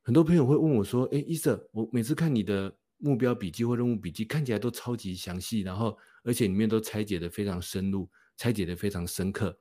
[0.01, 9.57] 很多朋友会问我说：“哎，伊瑟，我每次看你的目标笔记或任务笔记，看起来都超级详细，然后而且里面都拆解的非常深入，拆解的非常深刻。”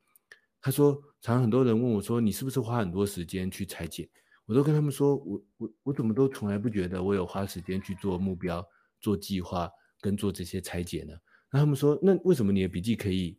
[0.60, 4.08] 他说：“常常很多人问我说，你是不是花很多时间去拆解？”
[4.46, 8.64] 我都跟他们说：“我我我怎么都从来不觉得我有花时间去做目标、
[9.00, 9.70] 做计划
[10.00, 11.14] 跟做这些拆解呢？”
[11.50, 13.38] 那他们说：“那为什么你的笔记可以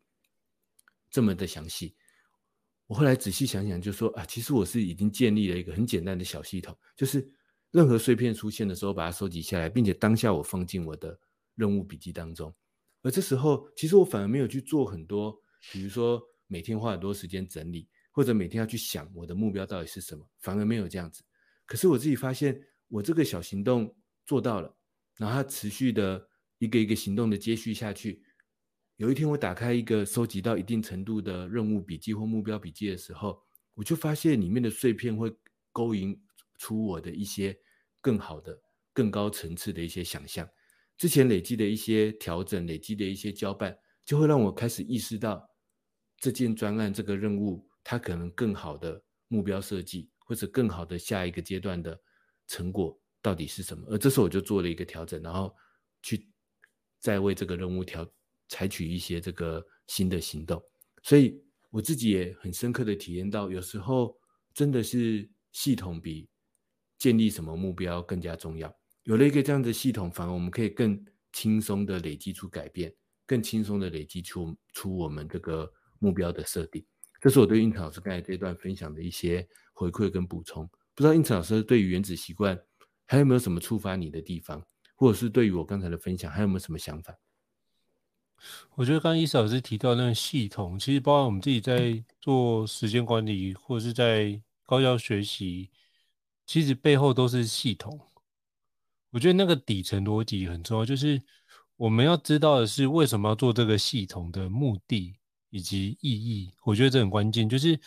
[1.09, 1.95] 这么的详细？”
[2.87, 7.25] 我后来仔细想想，就说啊，其实我是已经建立了一个很简单的小系统，就是
[7.71, 11.17] 任何碎片出现的时候，把它收集下来，并且当下我放进我的
[11.55, 12.53] 任务笔记当中。
[13.01, 21.23] 而这时候，其实我反而没有去做很多，比如说每天花很多时间整理，或者每天要去想我的目标到底是什么，反而没有这样子。
[21.65, 24.75] 可是我自己发现，我这个小行动做到了，
[25.15, 28.21] 然后它持续的一个一个行动的接续下去。
[28.97, 33.41] 有一天，我打开一个收集到一定程度的任务笔记或目标笔记的时候，
[33.73, 35.33] 我就发现里面的碎片会
[35.71, 36.21] 勾引
[36.57, 37.57] 出我的一些
[38.01, 38.61] 更好的、
[38.91, 40.45] 更高层次的一些想象。
[40.97, 45.49] 之前累积的一些调整、累积的一些交办，就会让我开始意识到
[46.21, 51.99] 这件专案、这个任务，它可能更好的目标设计，或者更好的下一个阶段的
[52.47, 53.87] 成果到底是什么？
[53.89, 55.51] 而这时候我就做了一个调整，然后
[56.03, 56.29] 去
[56.99, 58.07] 再为这个任务调
[58.49, 60.61] 采取一些这个新的行动。
[61.01, 64.15] 所以我自己也很深刻的体验到，有时候
[64.53, 66.29] 真的是系统比
[66.99, 68.71] 建立什么目标更加重要。
[69.03, 71.03] 有了一个这样的系统，反而我们可以更
[71.33, 72.93] 轻松的累积出改变，
[73.25, 76.83] 更轻松的累积出出我们这个目标的设定。
[77.21, 80.67] 这是我对胤丞老师刚才这段分享的一些回馈跟补充。
[80.95, 82.59] 不知道胤丞老师对于原子习惯
[83.05, 84.61] 还有没有什么触发你的地方，
[84.95, 87.15] 或者是对于我刚才的分享还有没有什么想法？
[88.75, 95.69] 我觉得刚刚伊斯老师提到那个系统，其实包括我们自己在做时间管理，或者是在高效学习，
[96.47, 97.99] 其实背后都是系统。
[99.11, 101.21] 我觉得那个底层逻辑很重要，就是
[101.75, 105.17] 我们要知道的是为什么要做这个系统的目的
[105.51, 106.51] 以及意义。
[106.63, 107.79] 我觉得这很关键，就是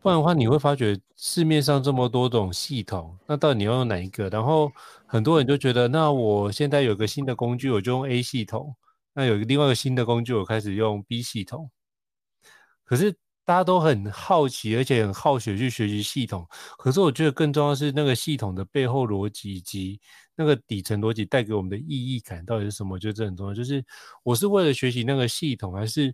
[0.00, 4.28] 不然的话，你会发觉市面上这么多种系统，那到底你要用哪一个？
[4.28, 4.70] 然后
[5.04, 8.72] 很多人就觉得，那我现在有个新的工具，我就用 A 系统；
[9.12, 11.70] 那有另外一个新的工具，我开始用 B 系统。
[12.84, 13.16] 可是。
[13.46, 16.44] 大家都很好奇，而且很好学去学习系统。
[16.76, 20.00] 可是我觉得更重要是那个系统的背后逻辑以及
[20.34, 22.94] 那个底层逻辑带给我们的意义感到底是什么？
[22.94, 23.54] 我觉得这很重要。
[23.54, 23.84] 就是
[24.24, 26.12] 我是为了学习那个系统，还是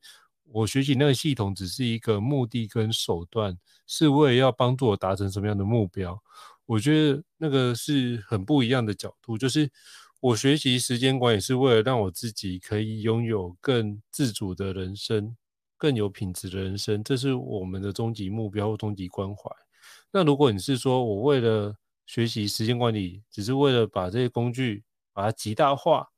[0.53, 6.23] 我学习那个系统只是一个目的跟手段，是为了要帮助我达成什么样的目标？
[6.67, 9.37] 我觉得那个是很不一样的角度。
[9.39, 9.71] 就是
[10.21, 15.37] 我学习时间管理是为了让我自己可以拥有更自主的人生。
[15.79, 19.51] 更有品质的人生，这是我们的终极目标或终极关怀。
[20.13, 21.75] 那如果你是说我为了
[22.07, 26.11] 学习时间管理，只是为了把这些工具把它极大化，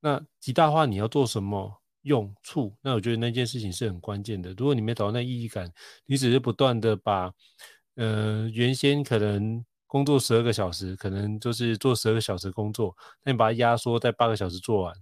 [0.00, 2.72] 那极大化你要做什么用处？
[2.80, 4.54] 那我觉得那件事情是很关键的。
[4.56, 5.70] 如果你没找到那意义感，
[6.06, 7.30] 你只是不断的把，
[7.96, 14.94] 呃，原先可能工作十二个小时，可能就是做十二个小时工作，那你把它压缩在八个小时做完。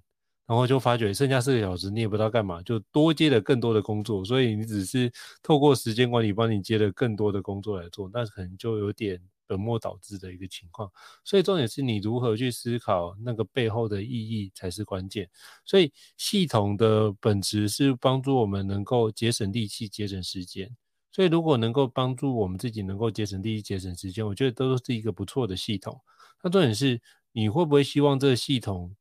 [0.46, 5.10] 然后就发觉剩下四个小时你也不知道干嘛，就多接了更多的工作，所以你只是
[5.42, 10.90] 透过时间管理帮你接了更多的工作来做，那可能就有点本末倒置的一个情况。
[11.24, 15.28] 所以重点是你如何去思考那个背后的意义才是关键。
[15.64, 20.74] 所以系统的本质是帮助我们能够节省力气、节省时间。
[21.12, 26.00] 所以如果能够帮助我们自己能够节省力气、节省时间，我觉得都是一个不错的系统。
[26.42, 27.00] 那重点是
[27.32, 28.96] 你会不会希望这个系统？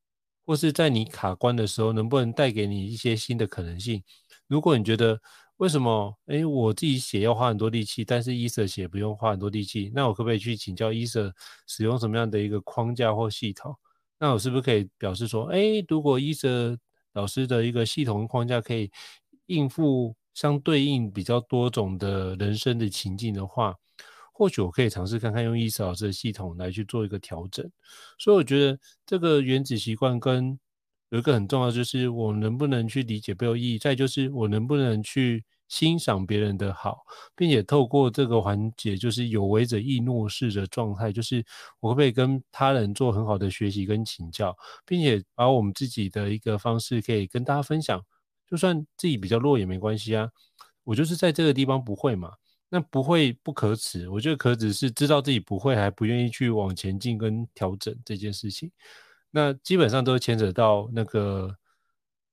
[0.46, 4.04] 或是在你卡关的时候，能不能带给你一些新的可能性？
[4.48, 5.22] 如果你觉得
[5.64, 11.32] 为什么，诶，我自己写要花很多力气，但是 Easer 写不用花很多力气，那我可不可以去请教 Easer
[11.68, 13.74] 使用什么样的一个框架或系统？
[14.20, 16.78] 那我是不是可以表示说，诶，如果 Easer
[17.14, 18.92] 老师的一个系统框架可以
[19.46, 23.74] 应付相对应比较多种的人生的情境的话，
[24.34, 27.66] 或许我可以尝试看看用伊斯老师的系统来去做一个调整，
[28.20, 30.60] 所以我觉得这个原子习惯跟
[31.12, 37.04] 有一个很重要，就是我能不能去理解背后意义，再就是我能不能去欣赏别人的好，
[37.36, 41.44] 并且透过这个环节，就是有为者亦若是的状态，就是
[41.80, 44.56] 我可不可以跟他人做很好的学习跟请教，
[44.86, 48.00] 并且把我们自己的一个方式可以跟大家分享，
[48.48, 50.30] 就算自己比较弱也没关系啊，
[50.84, 52.34] 我就是在这个地方不会嘛。
[52.70, 58.72] 那不会不可耻，我觉得可耻是知道自己不会，还不愿意去往前进跟调整这件事情。
[59.30, 61.56] 那基本上都牵扯到那个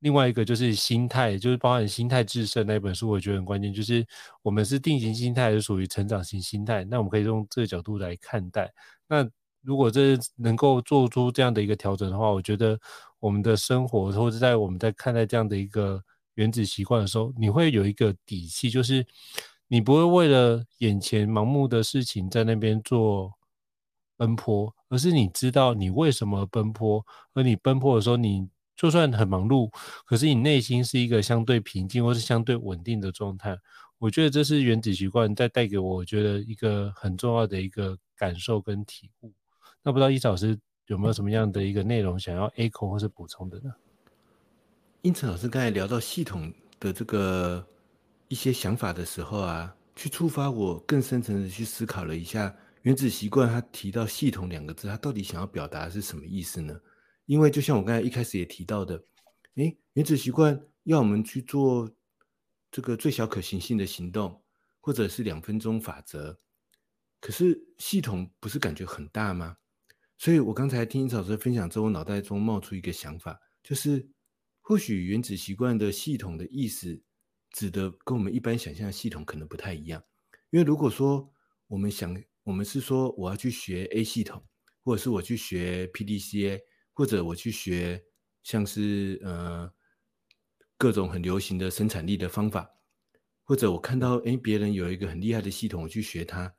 [0.01, 4.07] 另外一个就是心态，就是包含心态致胜那本书，我觉得很关键，就是
[4.43, 6.85] 我们是定型心态，还是属于成长型心态。
[6.85, 8.73] 那我们可以用这个角度来看待。
[9.09, 9.27] 那
[9.63, 12.79] 如果这能够做出这样的一个调整的话，我觉得
[13.19, 16.03] 我们的生活，或者在我们在看待这样的一个
[16.35, 19.07] 原子习惯的时候，你会有一个底气，就是。
[19.73, 23.35] 你不会为了眼前盲目的事情在那边做
[24.17, 28.49] 奔波，而是你知道你为什么奔波，而你奔波的时候，你
[28.81, 29.71] 就算很忙碌，
[30.07, 33.59] 可是你内心是一个相对平静或是相对稳定的状态。
[33.99, 39.33] 我觉得这是原子习惯在带给我，我觉得一个很重要的一个感受跟体悟。
[39.83, 43.71] 那不知道伊老师有没有什么样的一个内容想要 echo 或是补充的呢？
[45.02, 47.67] 胤丞老师刚才聊到系统的这个。
[48.29, 56.73] 一些想法的时候啊，去触发我更深层的去思考了一下，原子习惯他提到“系统”两个字，他到底想要表达是什么意思呢？
[57.31, 59.04] 因为就像我刚才一开始也提到的，
[59.54, 61.88] 诶，原子习惯要我们去做
[62.72, 64.42] 这个最小可行性的行动，
[64.81, 66.40] 或者是两分钟法则，
[67.20, 69.58] 可是系统不是感觉很大吗？
[70.18, 74.10] 所以我刚才听胤丞老师分享之后，我脑袋中冒出一个想法，就是
[74.60, 77.00] 或许原子习惯的系统的意思。
[77.52, 80.02] 指的跟我们一般想象的系统可能不太一样，
[80.50, 81.33] 因为如果说
[81.68, 84.44] 我们想我们是说我要去学 A 系统，
[84.83, 86.60] 或者是我去学 PDCA，
[87.01, 87.98] 或者我去学
[88.42, 89.73] 像是呃
[90.77, 92.71] 各种很流行的生产力的方法，
[93.42, 96.55] 或者我看到哎别人有一个很厉害的系统，我去学它，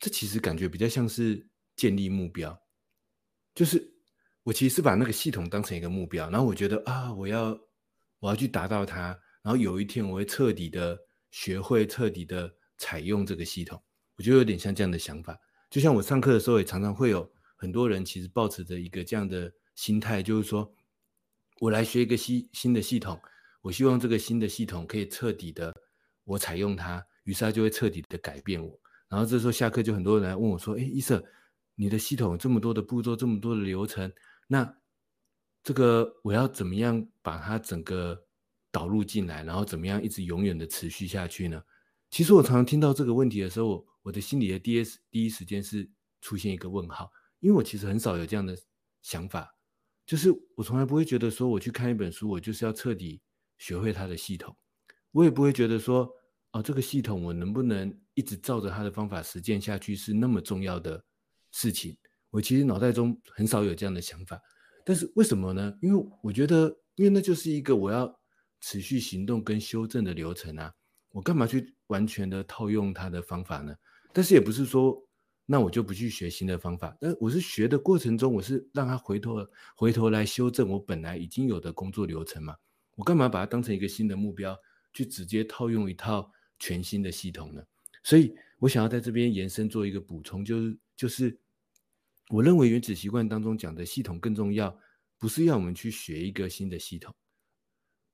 [0.00, 2.60] 这其实感觉比较像是建立目标，
[3.54, 3.80] 就是
[4.42, 7.56] 我其实是把那个系统当成一个目标，然后我觉得啊我要
[8.18, 10.98] 我要去达到它，然后有一天我会彻底的
[11.30, 13.80] 学会，彻底的采用这个系统。
[14.16, 15.38] 我觉得有点像这样的想法，
[15.70, 20.70] 就像我上课的时候也常常会有很多人其实抱持着一个这样的心态，就是说
[21.58, 23.18] 我来学一个新新的系统，
[23.62, 25.74] 我希望这个新的系统可以彻底的
[26.24, 28.78] 我采用它，于是它就会彻底的改变我。
[29.08, 31.24] 然后这时候下课就很多人来问我说：“哎，伊瑟，
[31.76, 34.12] 你的系统这么多的步骤，这么多的流程，
[34.48, 34.70] 那
[35.62, 38.26] 这个我要怎么样把它整个
[38.70, 41.62] 导入进来，然后怎么样一直永远的持续下去呢？”
[42.12, 48.54] 其实我常常听到这个问题的时候，我的心里的第一第一时间是出现一个问号，因为我其实很少有这样的
[49.00, 49.54] 想法，
[50.10, 53.22] 就是我从来不会觉得说我去看一本书，我就是要彻底
[53.58, 54.52] 学会它的系统，
[55.12, 56.10] 我也不会觉得说
[56.50, 61.00] 哦，这个系统我能不能一直照着它的方法实践下去是那么重要的
[61.52, 61.96] 事情，
[62.30, 64.36] 我其实脑袋中很少有这样的想法，
[64.84, 65.72] 但是为什么呢？
[65.80, 68.12] 因为我觉得，因为那就是一个我要
[68.60, 70.72] 持续行动跟修正的流程啊，
[71.12, 73.72] 我干嘛去完全的套用它的方法呢？
[74.12, 75.00] 但是也不是说，
[75.52, 76.96] 那我就不去学新的方法。
[77.00, 79.44] 但我是学的过程中，我是让他回头
[79.74, 82.54] 回头来修正我本来已经有的工作流程嘛。
[82.94, 84.56] 我干嘛把它当成一个新的目标，
[84.92, 86.30] 去直接套用一套
[86.60, 87.60] 全新的系统呢？
[88.04, 91.36] 所以我想要在这边延伸做一个补充，就是就是
[92.28, 94.78] 我认为原子习惯当中讲的系统更重要，
[95.18, 97.12] 不是要我们去学一个新的系统。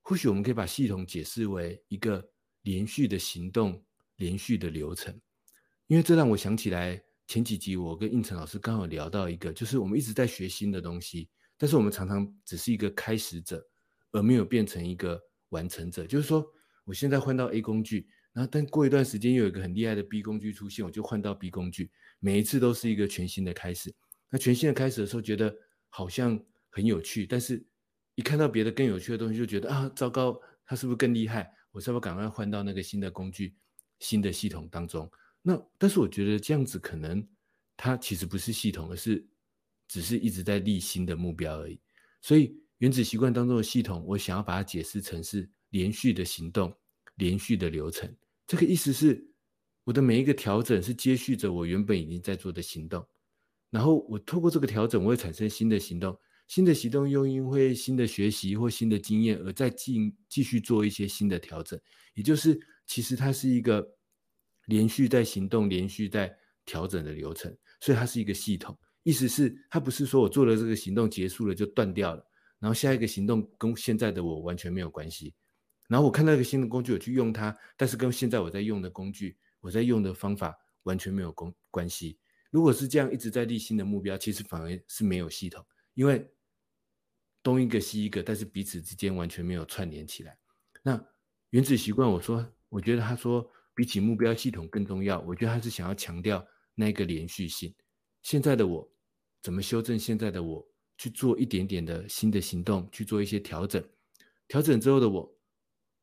[0.00, 2.30] 或许我们可以把系统解释为一个
[2.62, 3.84] 连续的行动，
[4.16, 5.20] 连续的流程。
[5.86, 13.66] 因为这让我想起来前几集我跟应成老师刚好聊到一个，就是我们一直在学新的东西，但是我们常常只是一个开始者，
[14.12, 16.06] 而没有变成一个完成者。
[16.06, 16.46] 就是说，
[16.84, 23.92] 我现在换到 A 工具，然后但过一段时间又有一个很厉害的 B 工具出现，我就换到 B 工具，每一次都是一个全新的开始。
[24.30, 25.52] 那全新的开始的时候，觉得
[25.88, 27.66] 好像很有趣，但是
[28.14, 31.52] 一看到别的更有趣的东西，就觉得啊，糟糕，它是不是更厉害？
[31.72, 33.56] 我是不是赶快换到那个新的工具、
[33.98, 35.10] 新的系统当中？
[35.48, 37.24] 那但是我觉得这样子可能
[37.76, 39.24] 它其实不是系统，而是
[39.86, 41.80] 只是一直在立新的目标而已。
[42.20, 46.76] 所以原子习惯当中的系统，我想要把它解释成是连续的行动、
[47.14, 48.12] 连续的流程。
[48.44, 49.24] 这个意思是
[49.84, 53.06] 我的每一个调整是接续着我原本已经在做的行动，
[53.70, 56.18] 然后我透过这个调整，我会产生新的行动，
[56.48, 61.78] 新的行动又因为新的学习或新的经验而再继继续做一些新的调整。
[62.14, 63.95] 也就是其实它是一个。
[64.66, 66.32] 连续在行动，连续在
[66.64, 68.76] 调整的流程，所以它是一个系统。
[69.02, 72.26] 意思是，它不是说我做了这个行动结束了就断掉了，
[72.58, 75.32] 然后下一个行动跟现在的我完全没有关系。
[75.86, 80.52] 然后我看到一个新的工具，我去用它，但是跟现在我在用的工具，我在用的方法
[80.82, 82.18] 完全没有关关系。
[82.50, 85.64] 如果是这样一直在立新的目标，其实反而是没有系统，
[85.94, 86.28] 因为
[87.44, 90.36] 东一个西一个，但是彼此之间完全没有串联起来。
[90.82, 91.00] 那
[91.50, 93.48] 原子习惯，我说，我觉得他说。
[93.76, 96.42] 比起目标系统更重要，我觉得他是想要强调
[96.74, 97.72] 那个连续性。
[98.22, 98.90] 现在的我
[99.42, 100.66] 怎么修正现在的我，
[100.96, 103.86] 去做一点点的新的行动，去做一些调整。
[104.48, 105.30] 调整之后的我，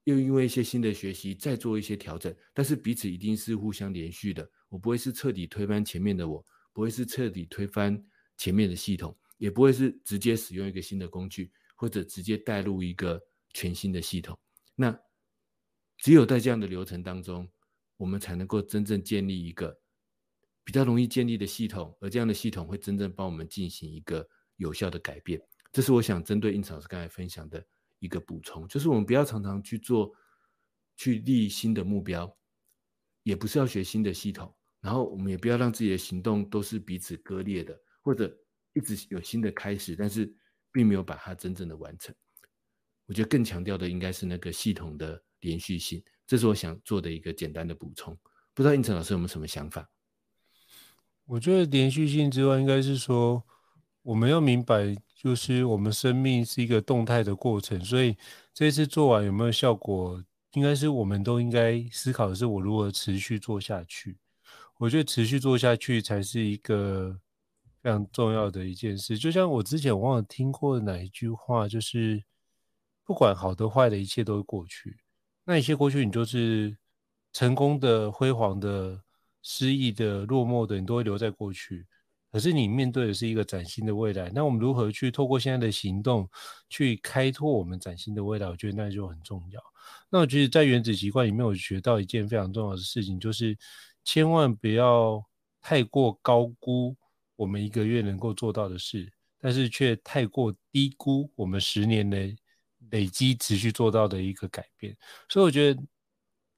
[0.03, 2.31] 又因为一些新的学习再做一些调整。
[2.53, 4.47] 但是彼此一定是互相连续的。
[4.69, 7.99] 我不会是彻底推翻前面的我，不会是彻底推翻
[8.37, 13.19] 前面的系统，也不会是直接使用一个新的工具，或者直接带入一个
[13.51, 14.37] 全新的系统。
[14.75, 14.95] 那
[15.97, 17.49] 只有在这样的流程当中。
[17.97, 19.79] 我们才能够真正建立一个
[20.63, 24.27] 比较容易建立的系统，而这样的系统会真正帮我们进行一个
[24.57, 25.41] 有效的改变。
[25.71, 27.65] 这是我想针对应老师刚才分享的
[27.99, 30.13] 一个补充，就是我们不要常常去做
[30.95, 32.37] 去立新的目标，
[33.23, 38.31] 也不是要学新的系统，然后我们也不要让自己的行动都是彼此割裂的，或者
[38.73, 40.31] 一直有新的开始，但是
[40.71, 42.13] 并没有把它真正的完成。
[43.05, 46.03] 我觉得更强调的应该是那个系统的连续性。
[46.25, 48.17] 这是我想做的一个简单的补充，
[48.53, 49.89] 不知道应成老师有没有什么想法？
[51.25, 53.43] 我觉得连续性之外，应该是说
[54.01, 58.17] 我们要明白，就是我们生命是一个动态的过程，所以
[58.53, 60.21] 这次做完有没有效果，
[60.53, 64.17] 应该是我们都应该思考的是我如何持续做下去。
[64.77, 67.17] 我觉得持续做下去才是一个
[67.81, 69.17] 非常重要的一件事。
[69.17, 72.21] 就像我之前忘了听过哪一句话，就是
[73.05, 74.97] 不管好的坏的，一切都会过去。
[75.45, 76.75] 那一些过去，你就是
[77.33, 79.01] 成功的、辉煌的
[79.41, 81.85] 失意的、落寞的，你都会留在过去。
[82.31, 86.27] 可是你面对的是一个崭新的未来，那我们如何去透过现在的行动
[86.67, 88.47] 去开拓我们崭新的未来？
[88.47, 89.61] 我觉得那就很重要。
[90.09, 93.55] 那我觉得在原子习惯里面，我学到一件非常重要的事情，就是
[94.03, 95.23] 千万不要
[95.61, 96.95] 太过高估
[97.35, 102.35] 我们一个月能够做到的事，但是却太过低估我们十年内
[102.91, 104.95] 累积持续做到的一个改变。
[105.29, 105.81] 所以我觉得，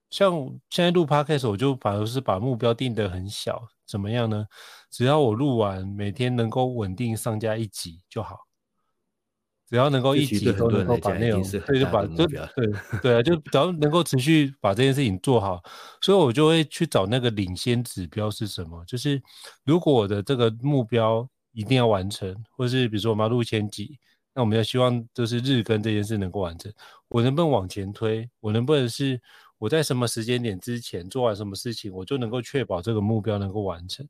[0.10, 0.34] 像
[0.70, 3.68] 现在录 Podcast，我就反而是把目标定得很小。
[3.86, 4.46] 怎么样呢？
[4.90, 8.40] 只要我录完，每天能够稳定上架一集就好。
[9.68, 12.40] 只要能够一集都能够把内容，对，就把就对
[13.02, 15.60] 对啊，就只要能够持续把这件事情做好，
[16.02, 18.86] 所以我就会去找那个领先指标是什么。
[18.86, 19.20] 就是
[19.64, 23.98] 如果我的这个目标一定要完成，或是比如说我们要录千集，
[24.36, 26.72] 那我们要希望就是日更这件事能够完成。
[27.08, 28.30] 我能不能往前推？
[28.40, 29.20] 我能不能是？
[29.58, 34.06] 我在什么时间点之前做完什么事情，我就能够确保这个目标能够完成。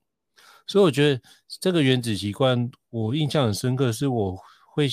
[0.66, 1.22] 所以我觉得
[1.62, 4.90] 这个原子习惯，我印象很深刻，是我会，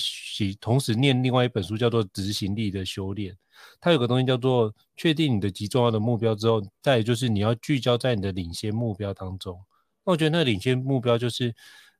[0.61, 3.33] 同时念另外一本书，叫做《执行力的修炼》。
[3.81, 9.59] 它有个东西叫做确定你的极重要的目标之后，再就是你要聚焦在你的领先目标当中。
[10.05, 11.49] 那我觉得那领先目标就是，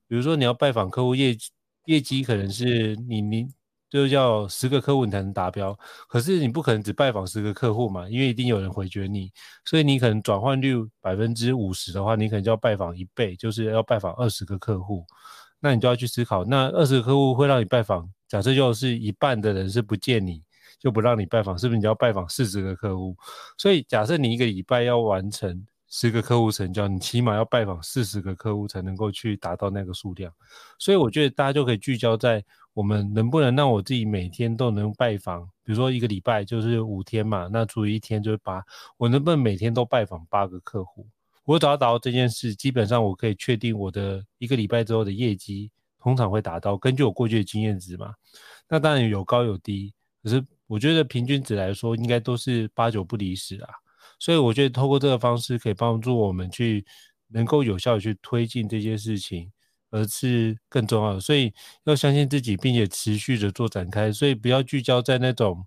[0.08, 1.50] 比如说你要拜访客户业绩，
[1.86, 3.48] 业绩可能是你你。
[3.90, 5.78] 就是叫十个客户你才能达标，
[6.10, 9.32] 可是你不可能只拜访十个客户嘛，因为一定有人回绝你，
[9.66, 15.06] 所以你可能转换率百分之五十的话，你可能就要拜访一倍，就是要拜访二十个客户，
[15.60, 20.42] 那你就要去思考，那二十个客户会让你拜访，假设就是一半的人是不见你，
[20.80, 23.16] 就不让你拜访，是不是你要拜访四十个客户？
[23.60, 25.64] 所以假设你一个礼拜要完成
[25.96, 30.34] 十个客户成交，你起码要拜访四十个客户才能够去达到那个数量，
[30.80, 32.44] 所以我觉得大家就可以聚焦在。
[32.74, 35.46] 我们能不能让我自己每天都能拜访？
[35.64, 38.64] 比如说一个礼拜就是五天嘛，那除以一天就是八。
[38.98, 41.06] 我能不能每天都拜访八个客户？
[41.46, 45.70] 我只要达到这件事，基本上我可以确定我的一个礼拜之后的业绩
[46.02, 46.76] 通常会达到。
[46.76, 48.16] 根据我过去的经验值嘛，
[48.68, 53.70] 那当然有高有低，可是我觉得平均值来说应该都是八九不离十啊。
[54.24, 56.86] 所以我觉得透过这个方式可以帮助我们去
[57.28, 59.51] 能够有效的去推进这件事情。
[59.95, 61.53] 而是更重要的，所以
[61.84, 65.63] 要相信自己，并且持续的做展开，所以不要聚焦在那种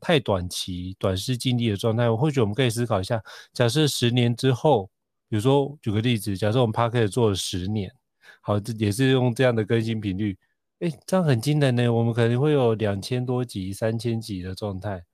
[0.00, 2.10] 太短期、短视近利的状态。
[2.10, 3.22] 或许我们可以思考一下，
[3.52, 4.90] 假设十年之后，
[5.28, 7.92] 比如说举个例子，假设我们 Podcast 做了十年，
[8.40, 10.38] 好，这也是用这样的更新频率，
[10.78, 15.04] 诶，这样很惊人呢，我们可能会有两千多集、三千集的状态，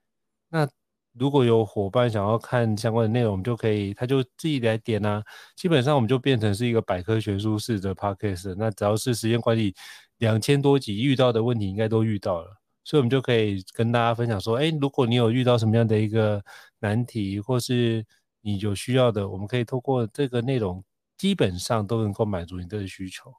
[0.48, 0.68] 那。
[1.16, 5.22] 如果有伙伴想要看相关的内容，我们就可以，他就自己来点啊。
[5.54, 8.54] 基本上我们就变成是一个百科全书式的 podcast。
[8.58, 9.72] 那只要是时间管理，
[10.18, 16.42] 两千多集遇到的问题应该都遇到了，所以我们就可以跟大家分享说，哎，如果你有遇到什么样的一个
[16.80, 18.04] 难题，或是
[18.40, 20.82] 你有需要的，我们可以透过这个内容，
[21.16, 23.32] 基本上都能够满足你的需求。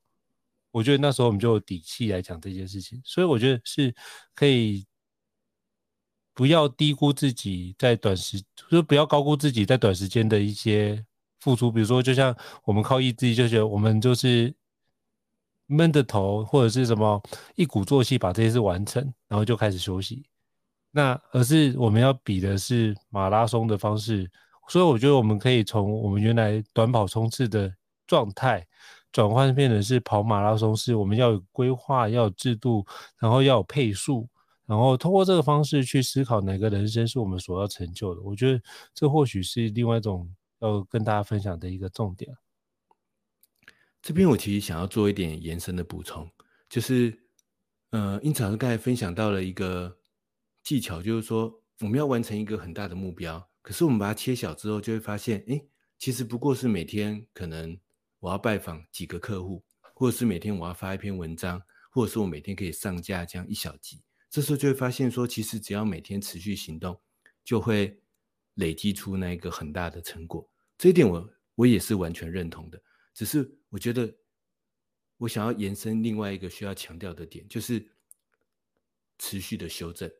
[0.71, 3.93] 我觉得那时候我们就有底气来讲这件事情，所以我觉得是
[4.33, 4.85] 可以。
[6.35, 11.03] 不要低估自己在短时，就是不要高估自己在短时间的一些
[11.39, 11.71] 付出。
[11.71, 14.53] 比如说，就像我们靠意志力，就觉得我们就是
[15.67, 17.23] 闷着头或者是什么
[17.55, 20.25] 一鼓作气把这些事完成，然后就开始休息。
[20.91, 24.29] 那而是我们要比的是马拉松的方式。
[24.67, 27.73] 所以我觉得我们可以从我们原来短跑冲刺的
[28.07, 28.65] 状态
[29.11, 30.95] 转换变成是跑马拉松式。
[30.95, 32.85] 我们要有规划，要有制度，
[33.19, 34.27] 然后要有配速。
[34.65, 38.61] 然后通过这个方式去思考哪个人生是我们所要成就的，我觉得
[38.93, 42.35] 这或许是另外一种要跟大家分享的一个重点。
[44.01, 46.29] 这边我其实想要做一点延伸的补充，
[46.69, 47.17] 就是，
[47.89, 49.97] 呃，英草刚才分享到了一个
[50.63, 51.51] 技巧，就是说
[51.81, 55.59] 我们要完成一个很大的目标，可是我们把它切小之后，就会发现，哎，
[55.97, 57.75] 其实不过是每天可能
[58.19, 59.63] 我要拜访几个客户，
[59.95, 61.59] 或者是每天我要发一篇文章，
[61.91, 64.03] 或者是我每天可以上架这样一小集。
[64.35, 66.99] 这时候就会发现说，其实只要每天持续行动，
[67.45, 67.97] 就会
[68.55, 70.45] 累积出那一个很大的成果。
[70.77, 72.77] 这一点我我也是完全认同的。
[73.13, 74.13] 只是我觉得，
[75.15, 77.89] 我想要延伸另外一个需要强调的点，就是
[79.17, 80.11] 持续的修正。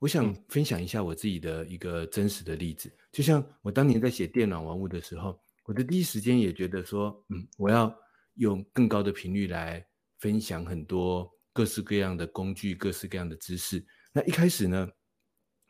[0.00, 7.90] 我想分享一下我自己的一个真实的例子，就像我当年在写电脑玩物的时候，我的第一时间也觉得说，嗯，我要
[8.34, 9.82] 用更高的频率来
[10.18, 11.32] 分享很多。
[11.52, 13.84] 各式各样的工具，各式各样的知识。
[14.12, 14.88] 那一开始呢，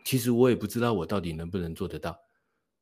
[0.04, 2.16] 其实我也不知道我到底能不能做得到。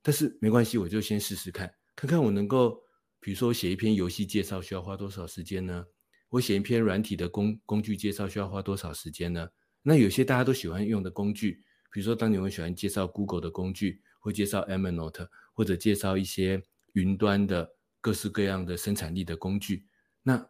[0.03, 2.81] 但是没关系，我就先试试看，看看我能够，
[3.21, 5.85] 比如说写一篇游戏介绍需要花多少时间呢？
[6.31, 9.49] 我写一篇软体的工工具介绍需要花多少时间呢？
[9.83, 17.69] 那有些大家都喜欢用的工具，比如说当年我喜欢介绍 Google 的工具，会介绍 Evernote，或者介绍一些云端的
[18.01, 19.87] 各式各样的生产力的工具。
[20.23, 20.49] 那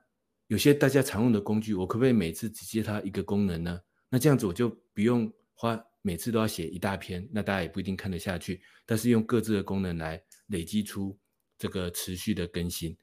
[0.50, 3.80] 有些大家常用的工具，我可不可以每次只接它一个功能呢？
[4.08, 8.60] 那这样子我就不用花每次都要写一大篇，那大家也不一定看得下去。
[8.84, 11.16] 但是用各自的功能来累积出
[11.56, 12.96] 这个持续的更新。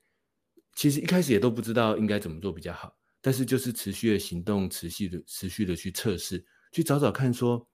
[0.75, 7.65] 其实一开始也都不知道应该怎么做比较好，但是就是持续的行动，持续的持续的去测试，去找找看说，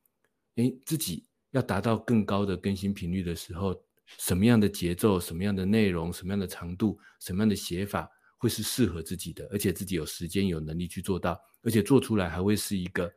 [0.57, 3.75] 诶，自己要达到更高的更新频率的时候，
[4.19, 8.07] 什么样的节奏、什么样的内容、什么样的长度、什么样的写法
[8.43, 13.09] 会是适合自己的，而且自己有时间、有能力去做到，而且做出来还会是一个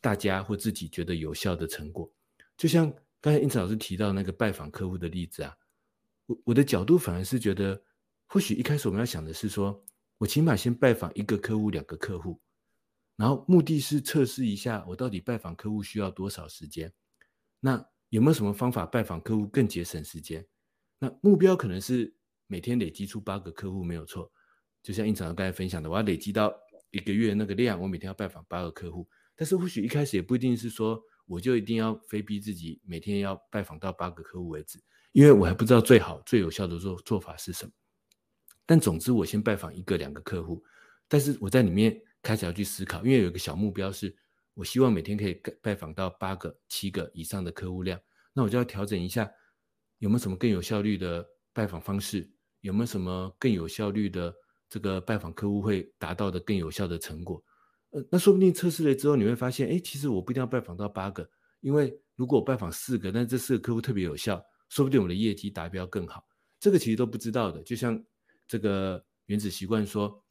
[0.00, 2.12] 大家或自己觉得有效的成果。
[2.56, 5.56] 就像刚才英慈老师提到那个拜访客户的例子啊，
[6.26, 7.80] 我我的角度反而是觉得，
[8.26, 9.84] 或许一开始我们要想的是说，
[10.18, 12.40] 我起码先拜访一个客户、两个客户，
[13.14, 16.92] 然后目的是测试一下我到底拜访客户需要多少时间，
[17.60, 17.86] 那。
[18.10, 20.44] 有没有什么方法拜访客户更节省时间？
[20.98, 22.12] 那目标可能是
[22.48, 24.32] 每天累积出八个客户没有错，
[24.82, 26.52] 就像印厂刚才分享的，我要累积到
[26.90, 29.08] 一个月那个量，我每天要拜访八个客户。
[29.36, 34.78] 但是或许一开始也不一定是说我就一定要非逼自己每天要拜访到八个客户为止，
[35.12, 37.72] 因为我还不知道最好最有效的做做法是什么。
[38.66, 40.62] 但总之我先拜访一个两个客户，
[41.08, 44.16] 但是我在里面开始要去思考，因为有一个小目标是。
[44.54, 47.98] 我希望每天可以拜访到八个、七个以上的客户量，
[48.34, 49.30] 那我就要调整一下，
[49.98, 52.30] 有没有什么更有效率的拜访方式？
[52.60, 54.34] 有没有什么更有效率的
[54.70, 57.44] 这个拜访客户会达到的更有效的成果？
[57.90, 66.24] 呃，那说不定测试了之后，你会发现，哎，其实我不一定要拜访到八个，因为如果我拜访四个，但这四个客户特别有效，说不定我们的业绩达标更好。
[66.60, 67.60] 这个其实都不知道的。
[67.64, 68.00] 就像
[68.46, 70.24] 这个原子习惯说，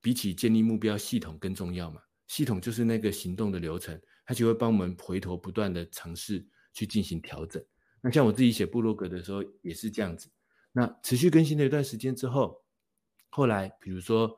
[0.00, 2.00] 比起建立目标，系统更重要嘛。
[2.26, 7.62] 系统就是那个行动的流程，它就会帮我们回头不断的尝试去进行调整。
[8.00, 10.28] 那像我自己写部落格的时候也是这样子。
[10.72, 12.60] 那持续更新了一段时间之后，
[13.30, 14.30] 后来比如说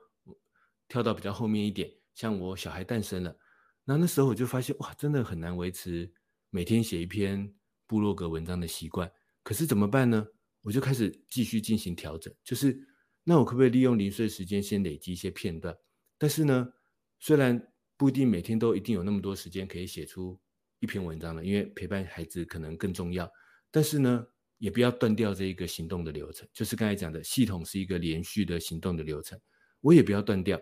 [0.87, 3.37] 跳到比较后面一点，像我小孩诞生了，
[3.85, 6.13] 那那时候我就发现哇，真的很难维持
[6.51, 7.53] 每天写一篇
[7.87, 9.11] 部落格文章的习惯。
[9.43, 10.27] 可是怎么办呢？
[10.63, 12.79] 我就开始继续进行调整，就是
[13.25, 15.77] 那我可不可以利用零碎时间先累积一些片段？
[16.19, 16.73] 但是呢，
[17.19, 20.41] 虽然不一定每天都一定有那么多时间可以写出
[20.79, 23.29] 一篇文章了，因为陪伴孩子可能更重要。
[23.73, 24.25] 但是呢，
[24.63, 29.37] 也不要断掉这一个行动的流程，就是刚才讲的系统是一个连续的行动的流程，
[29.81, 30.57] 我也不要断掉。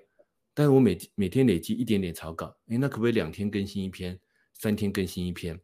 [0.54, 4.18] 但是我每每天累积一点点草稿，诶，那可不可以两天更新一篇，
[4.54, 5.60] 三天更新一篇？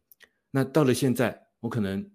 [0.51, 2.07] 那到了现在，我可能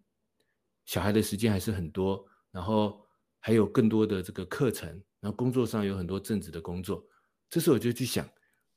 [0.85, 3.05] 小孩的时间还是很多，然后
[3.41, 7.05] 还有更多的这个课程，然后工作上有很多正职的工作，
[7.51, 8.25] 这时候我就去想。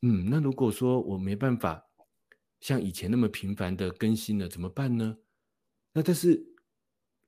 [0.02, 1.80] 嗯，那如果说我没办法
[2.60, 5.16] 像以前那么频繁的更新了，怎么办呢？
[5.94, 6.44] 那但是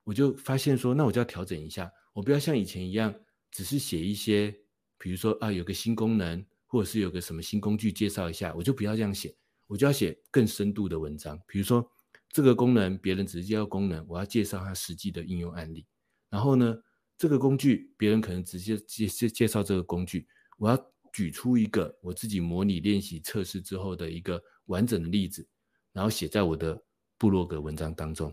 [0.07, 3.13] 我就发现说，那我就要调整一下，我不要像以前一样，
[3.51, 4.55] 只是写一些，
[4.97, 9.35] 比如说啊，有个新功能，或者是有个什么新工具介绍一下，我就不要这样写，
[9.67, 11.37] 我就要写更深度的文章。
[11.45, 11.85] 比如说
[12.29, 15.85] 这个功能别人只是介绍功能，我要介绍它实际的应用案例。
[16.29, 16.77] 然后呢，
[17.17, 20.25] 这个工具别人可能直接介介介绍这个工具，
[20.57, 20.91] 我要。
[21.13, 25.47] 举出一个我自己模拟练习测试之后的一个完整的例子，
[25.91, 26.79] 然后写在我的
[27.17, 28.31] 部落格文章当中。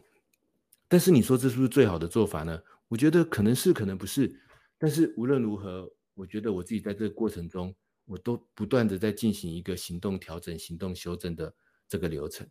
[0.95, 2.57] 但是你说这是不是最好的做法呢？
[2.87, 4.33] 我觉得可能是，可能不是。
[4.79, 7.75] 但是无论如何，我觉得我自己在这个过程中，
[8.05, 11.53] 我都不断的在进行一个行动调整、行动修正的
[11.89, 12.49] 这个流程。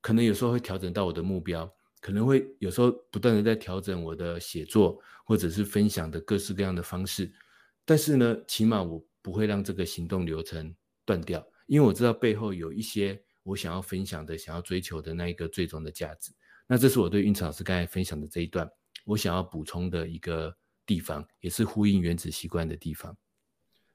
[0.00, 1.70] 可能有时候会调整到我的目标，
[2.00, 7.30] 可能会有时候不断的在调整我的写作或者是分享的各式各样的方式。
[7.84, 9.04] 但是呢，起码我。
[9.24, 10.74] 不会让这个行动流程
[11.04, 16.32] 断掉，因为我知道背后有一些我想要分享的、想要追求的那一个最终的价值。
[16.72, 18.66] 那这是我对蕴慈老师刚才分享的这一段，
[19.04, 20.56] 我想要补充的一个
[20.86, 23.14] 地方，也是呼应原子习惯的地方。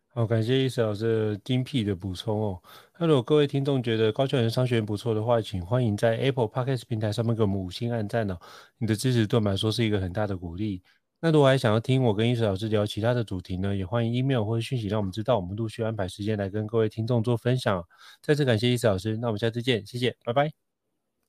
[0.10, 2.62] 好，感谢蕴慈老师精辟的补充哦。
[3.00, 8.38] 那如果各位听众觉得高效人商学院不错的话，请欢迎在 Apple Podcast 平台上面给我们五星按赞哦。
[8.78, 10.84] 你的支持对我们来说是一个很大的鼓励。
[11.20, 17.84] 那如果还想要听我跟蕴慈老师聊其他的主题呢，也欢迎 email 或者讯息让我们知道，我们陆续安排时间来跟各位听众做分享。
[18.22, 20.67] 再次感谢蕴慈老师，那我们下次见，谢谢，拜拜。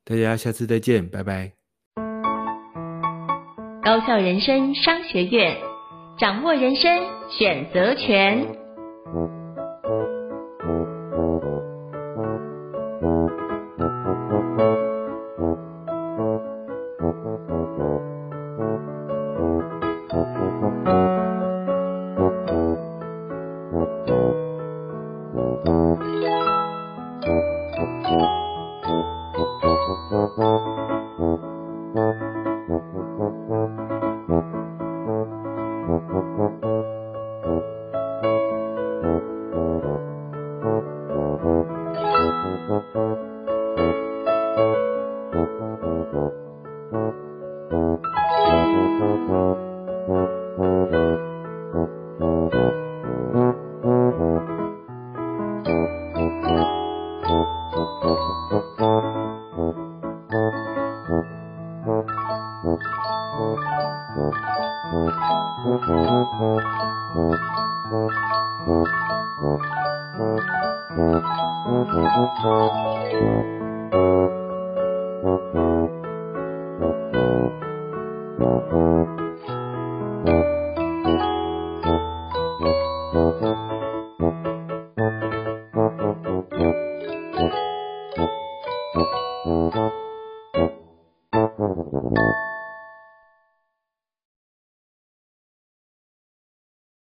[0.08, 1.52] 大家下次再见，拜拜。
[3.82, 5.54] 高校人生商学院，
[6.18, 6.90] 掌握人生
[7.28, 8.46] 选择权。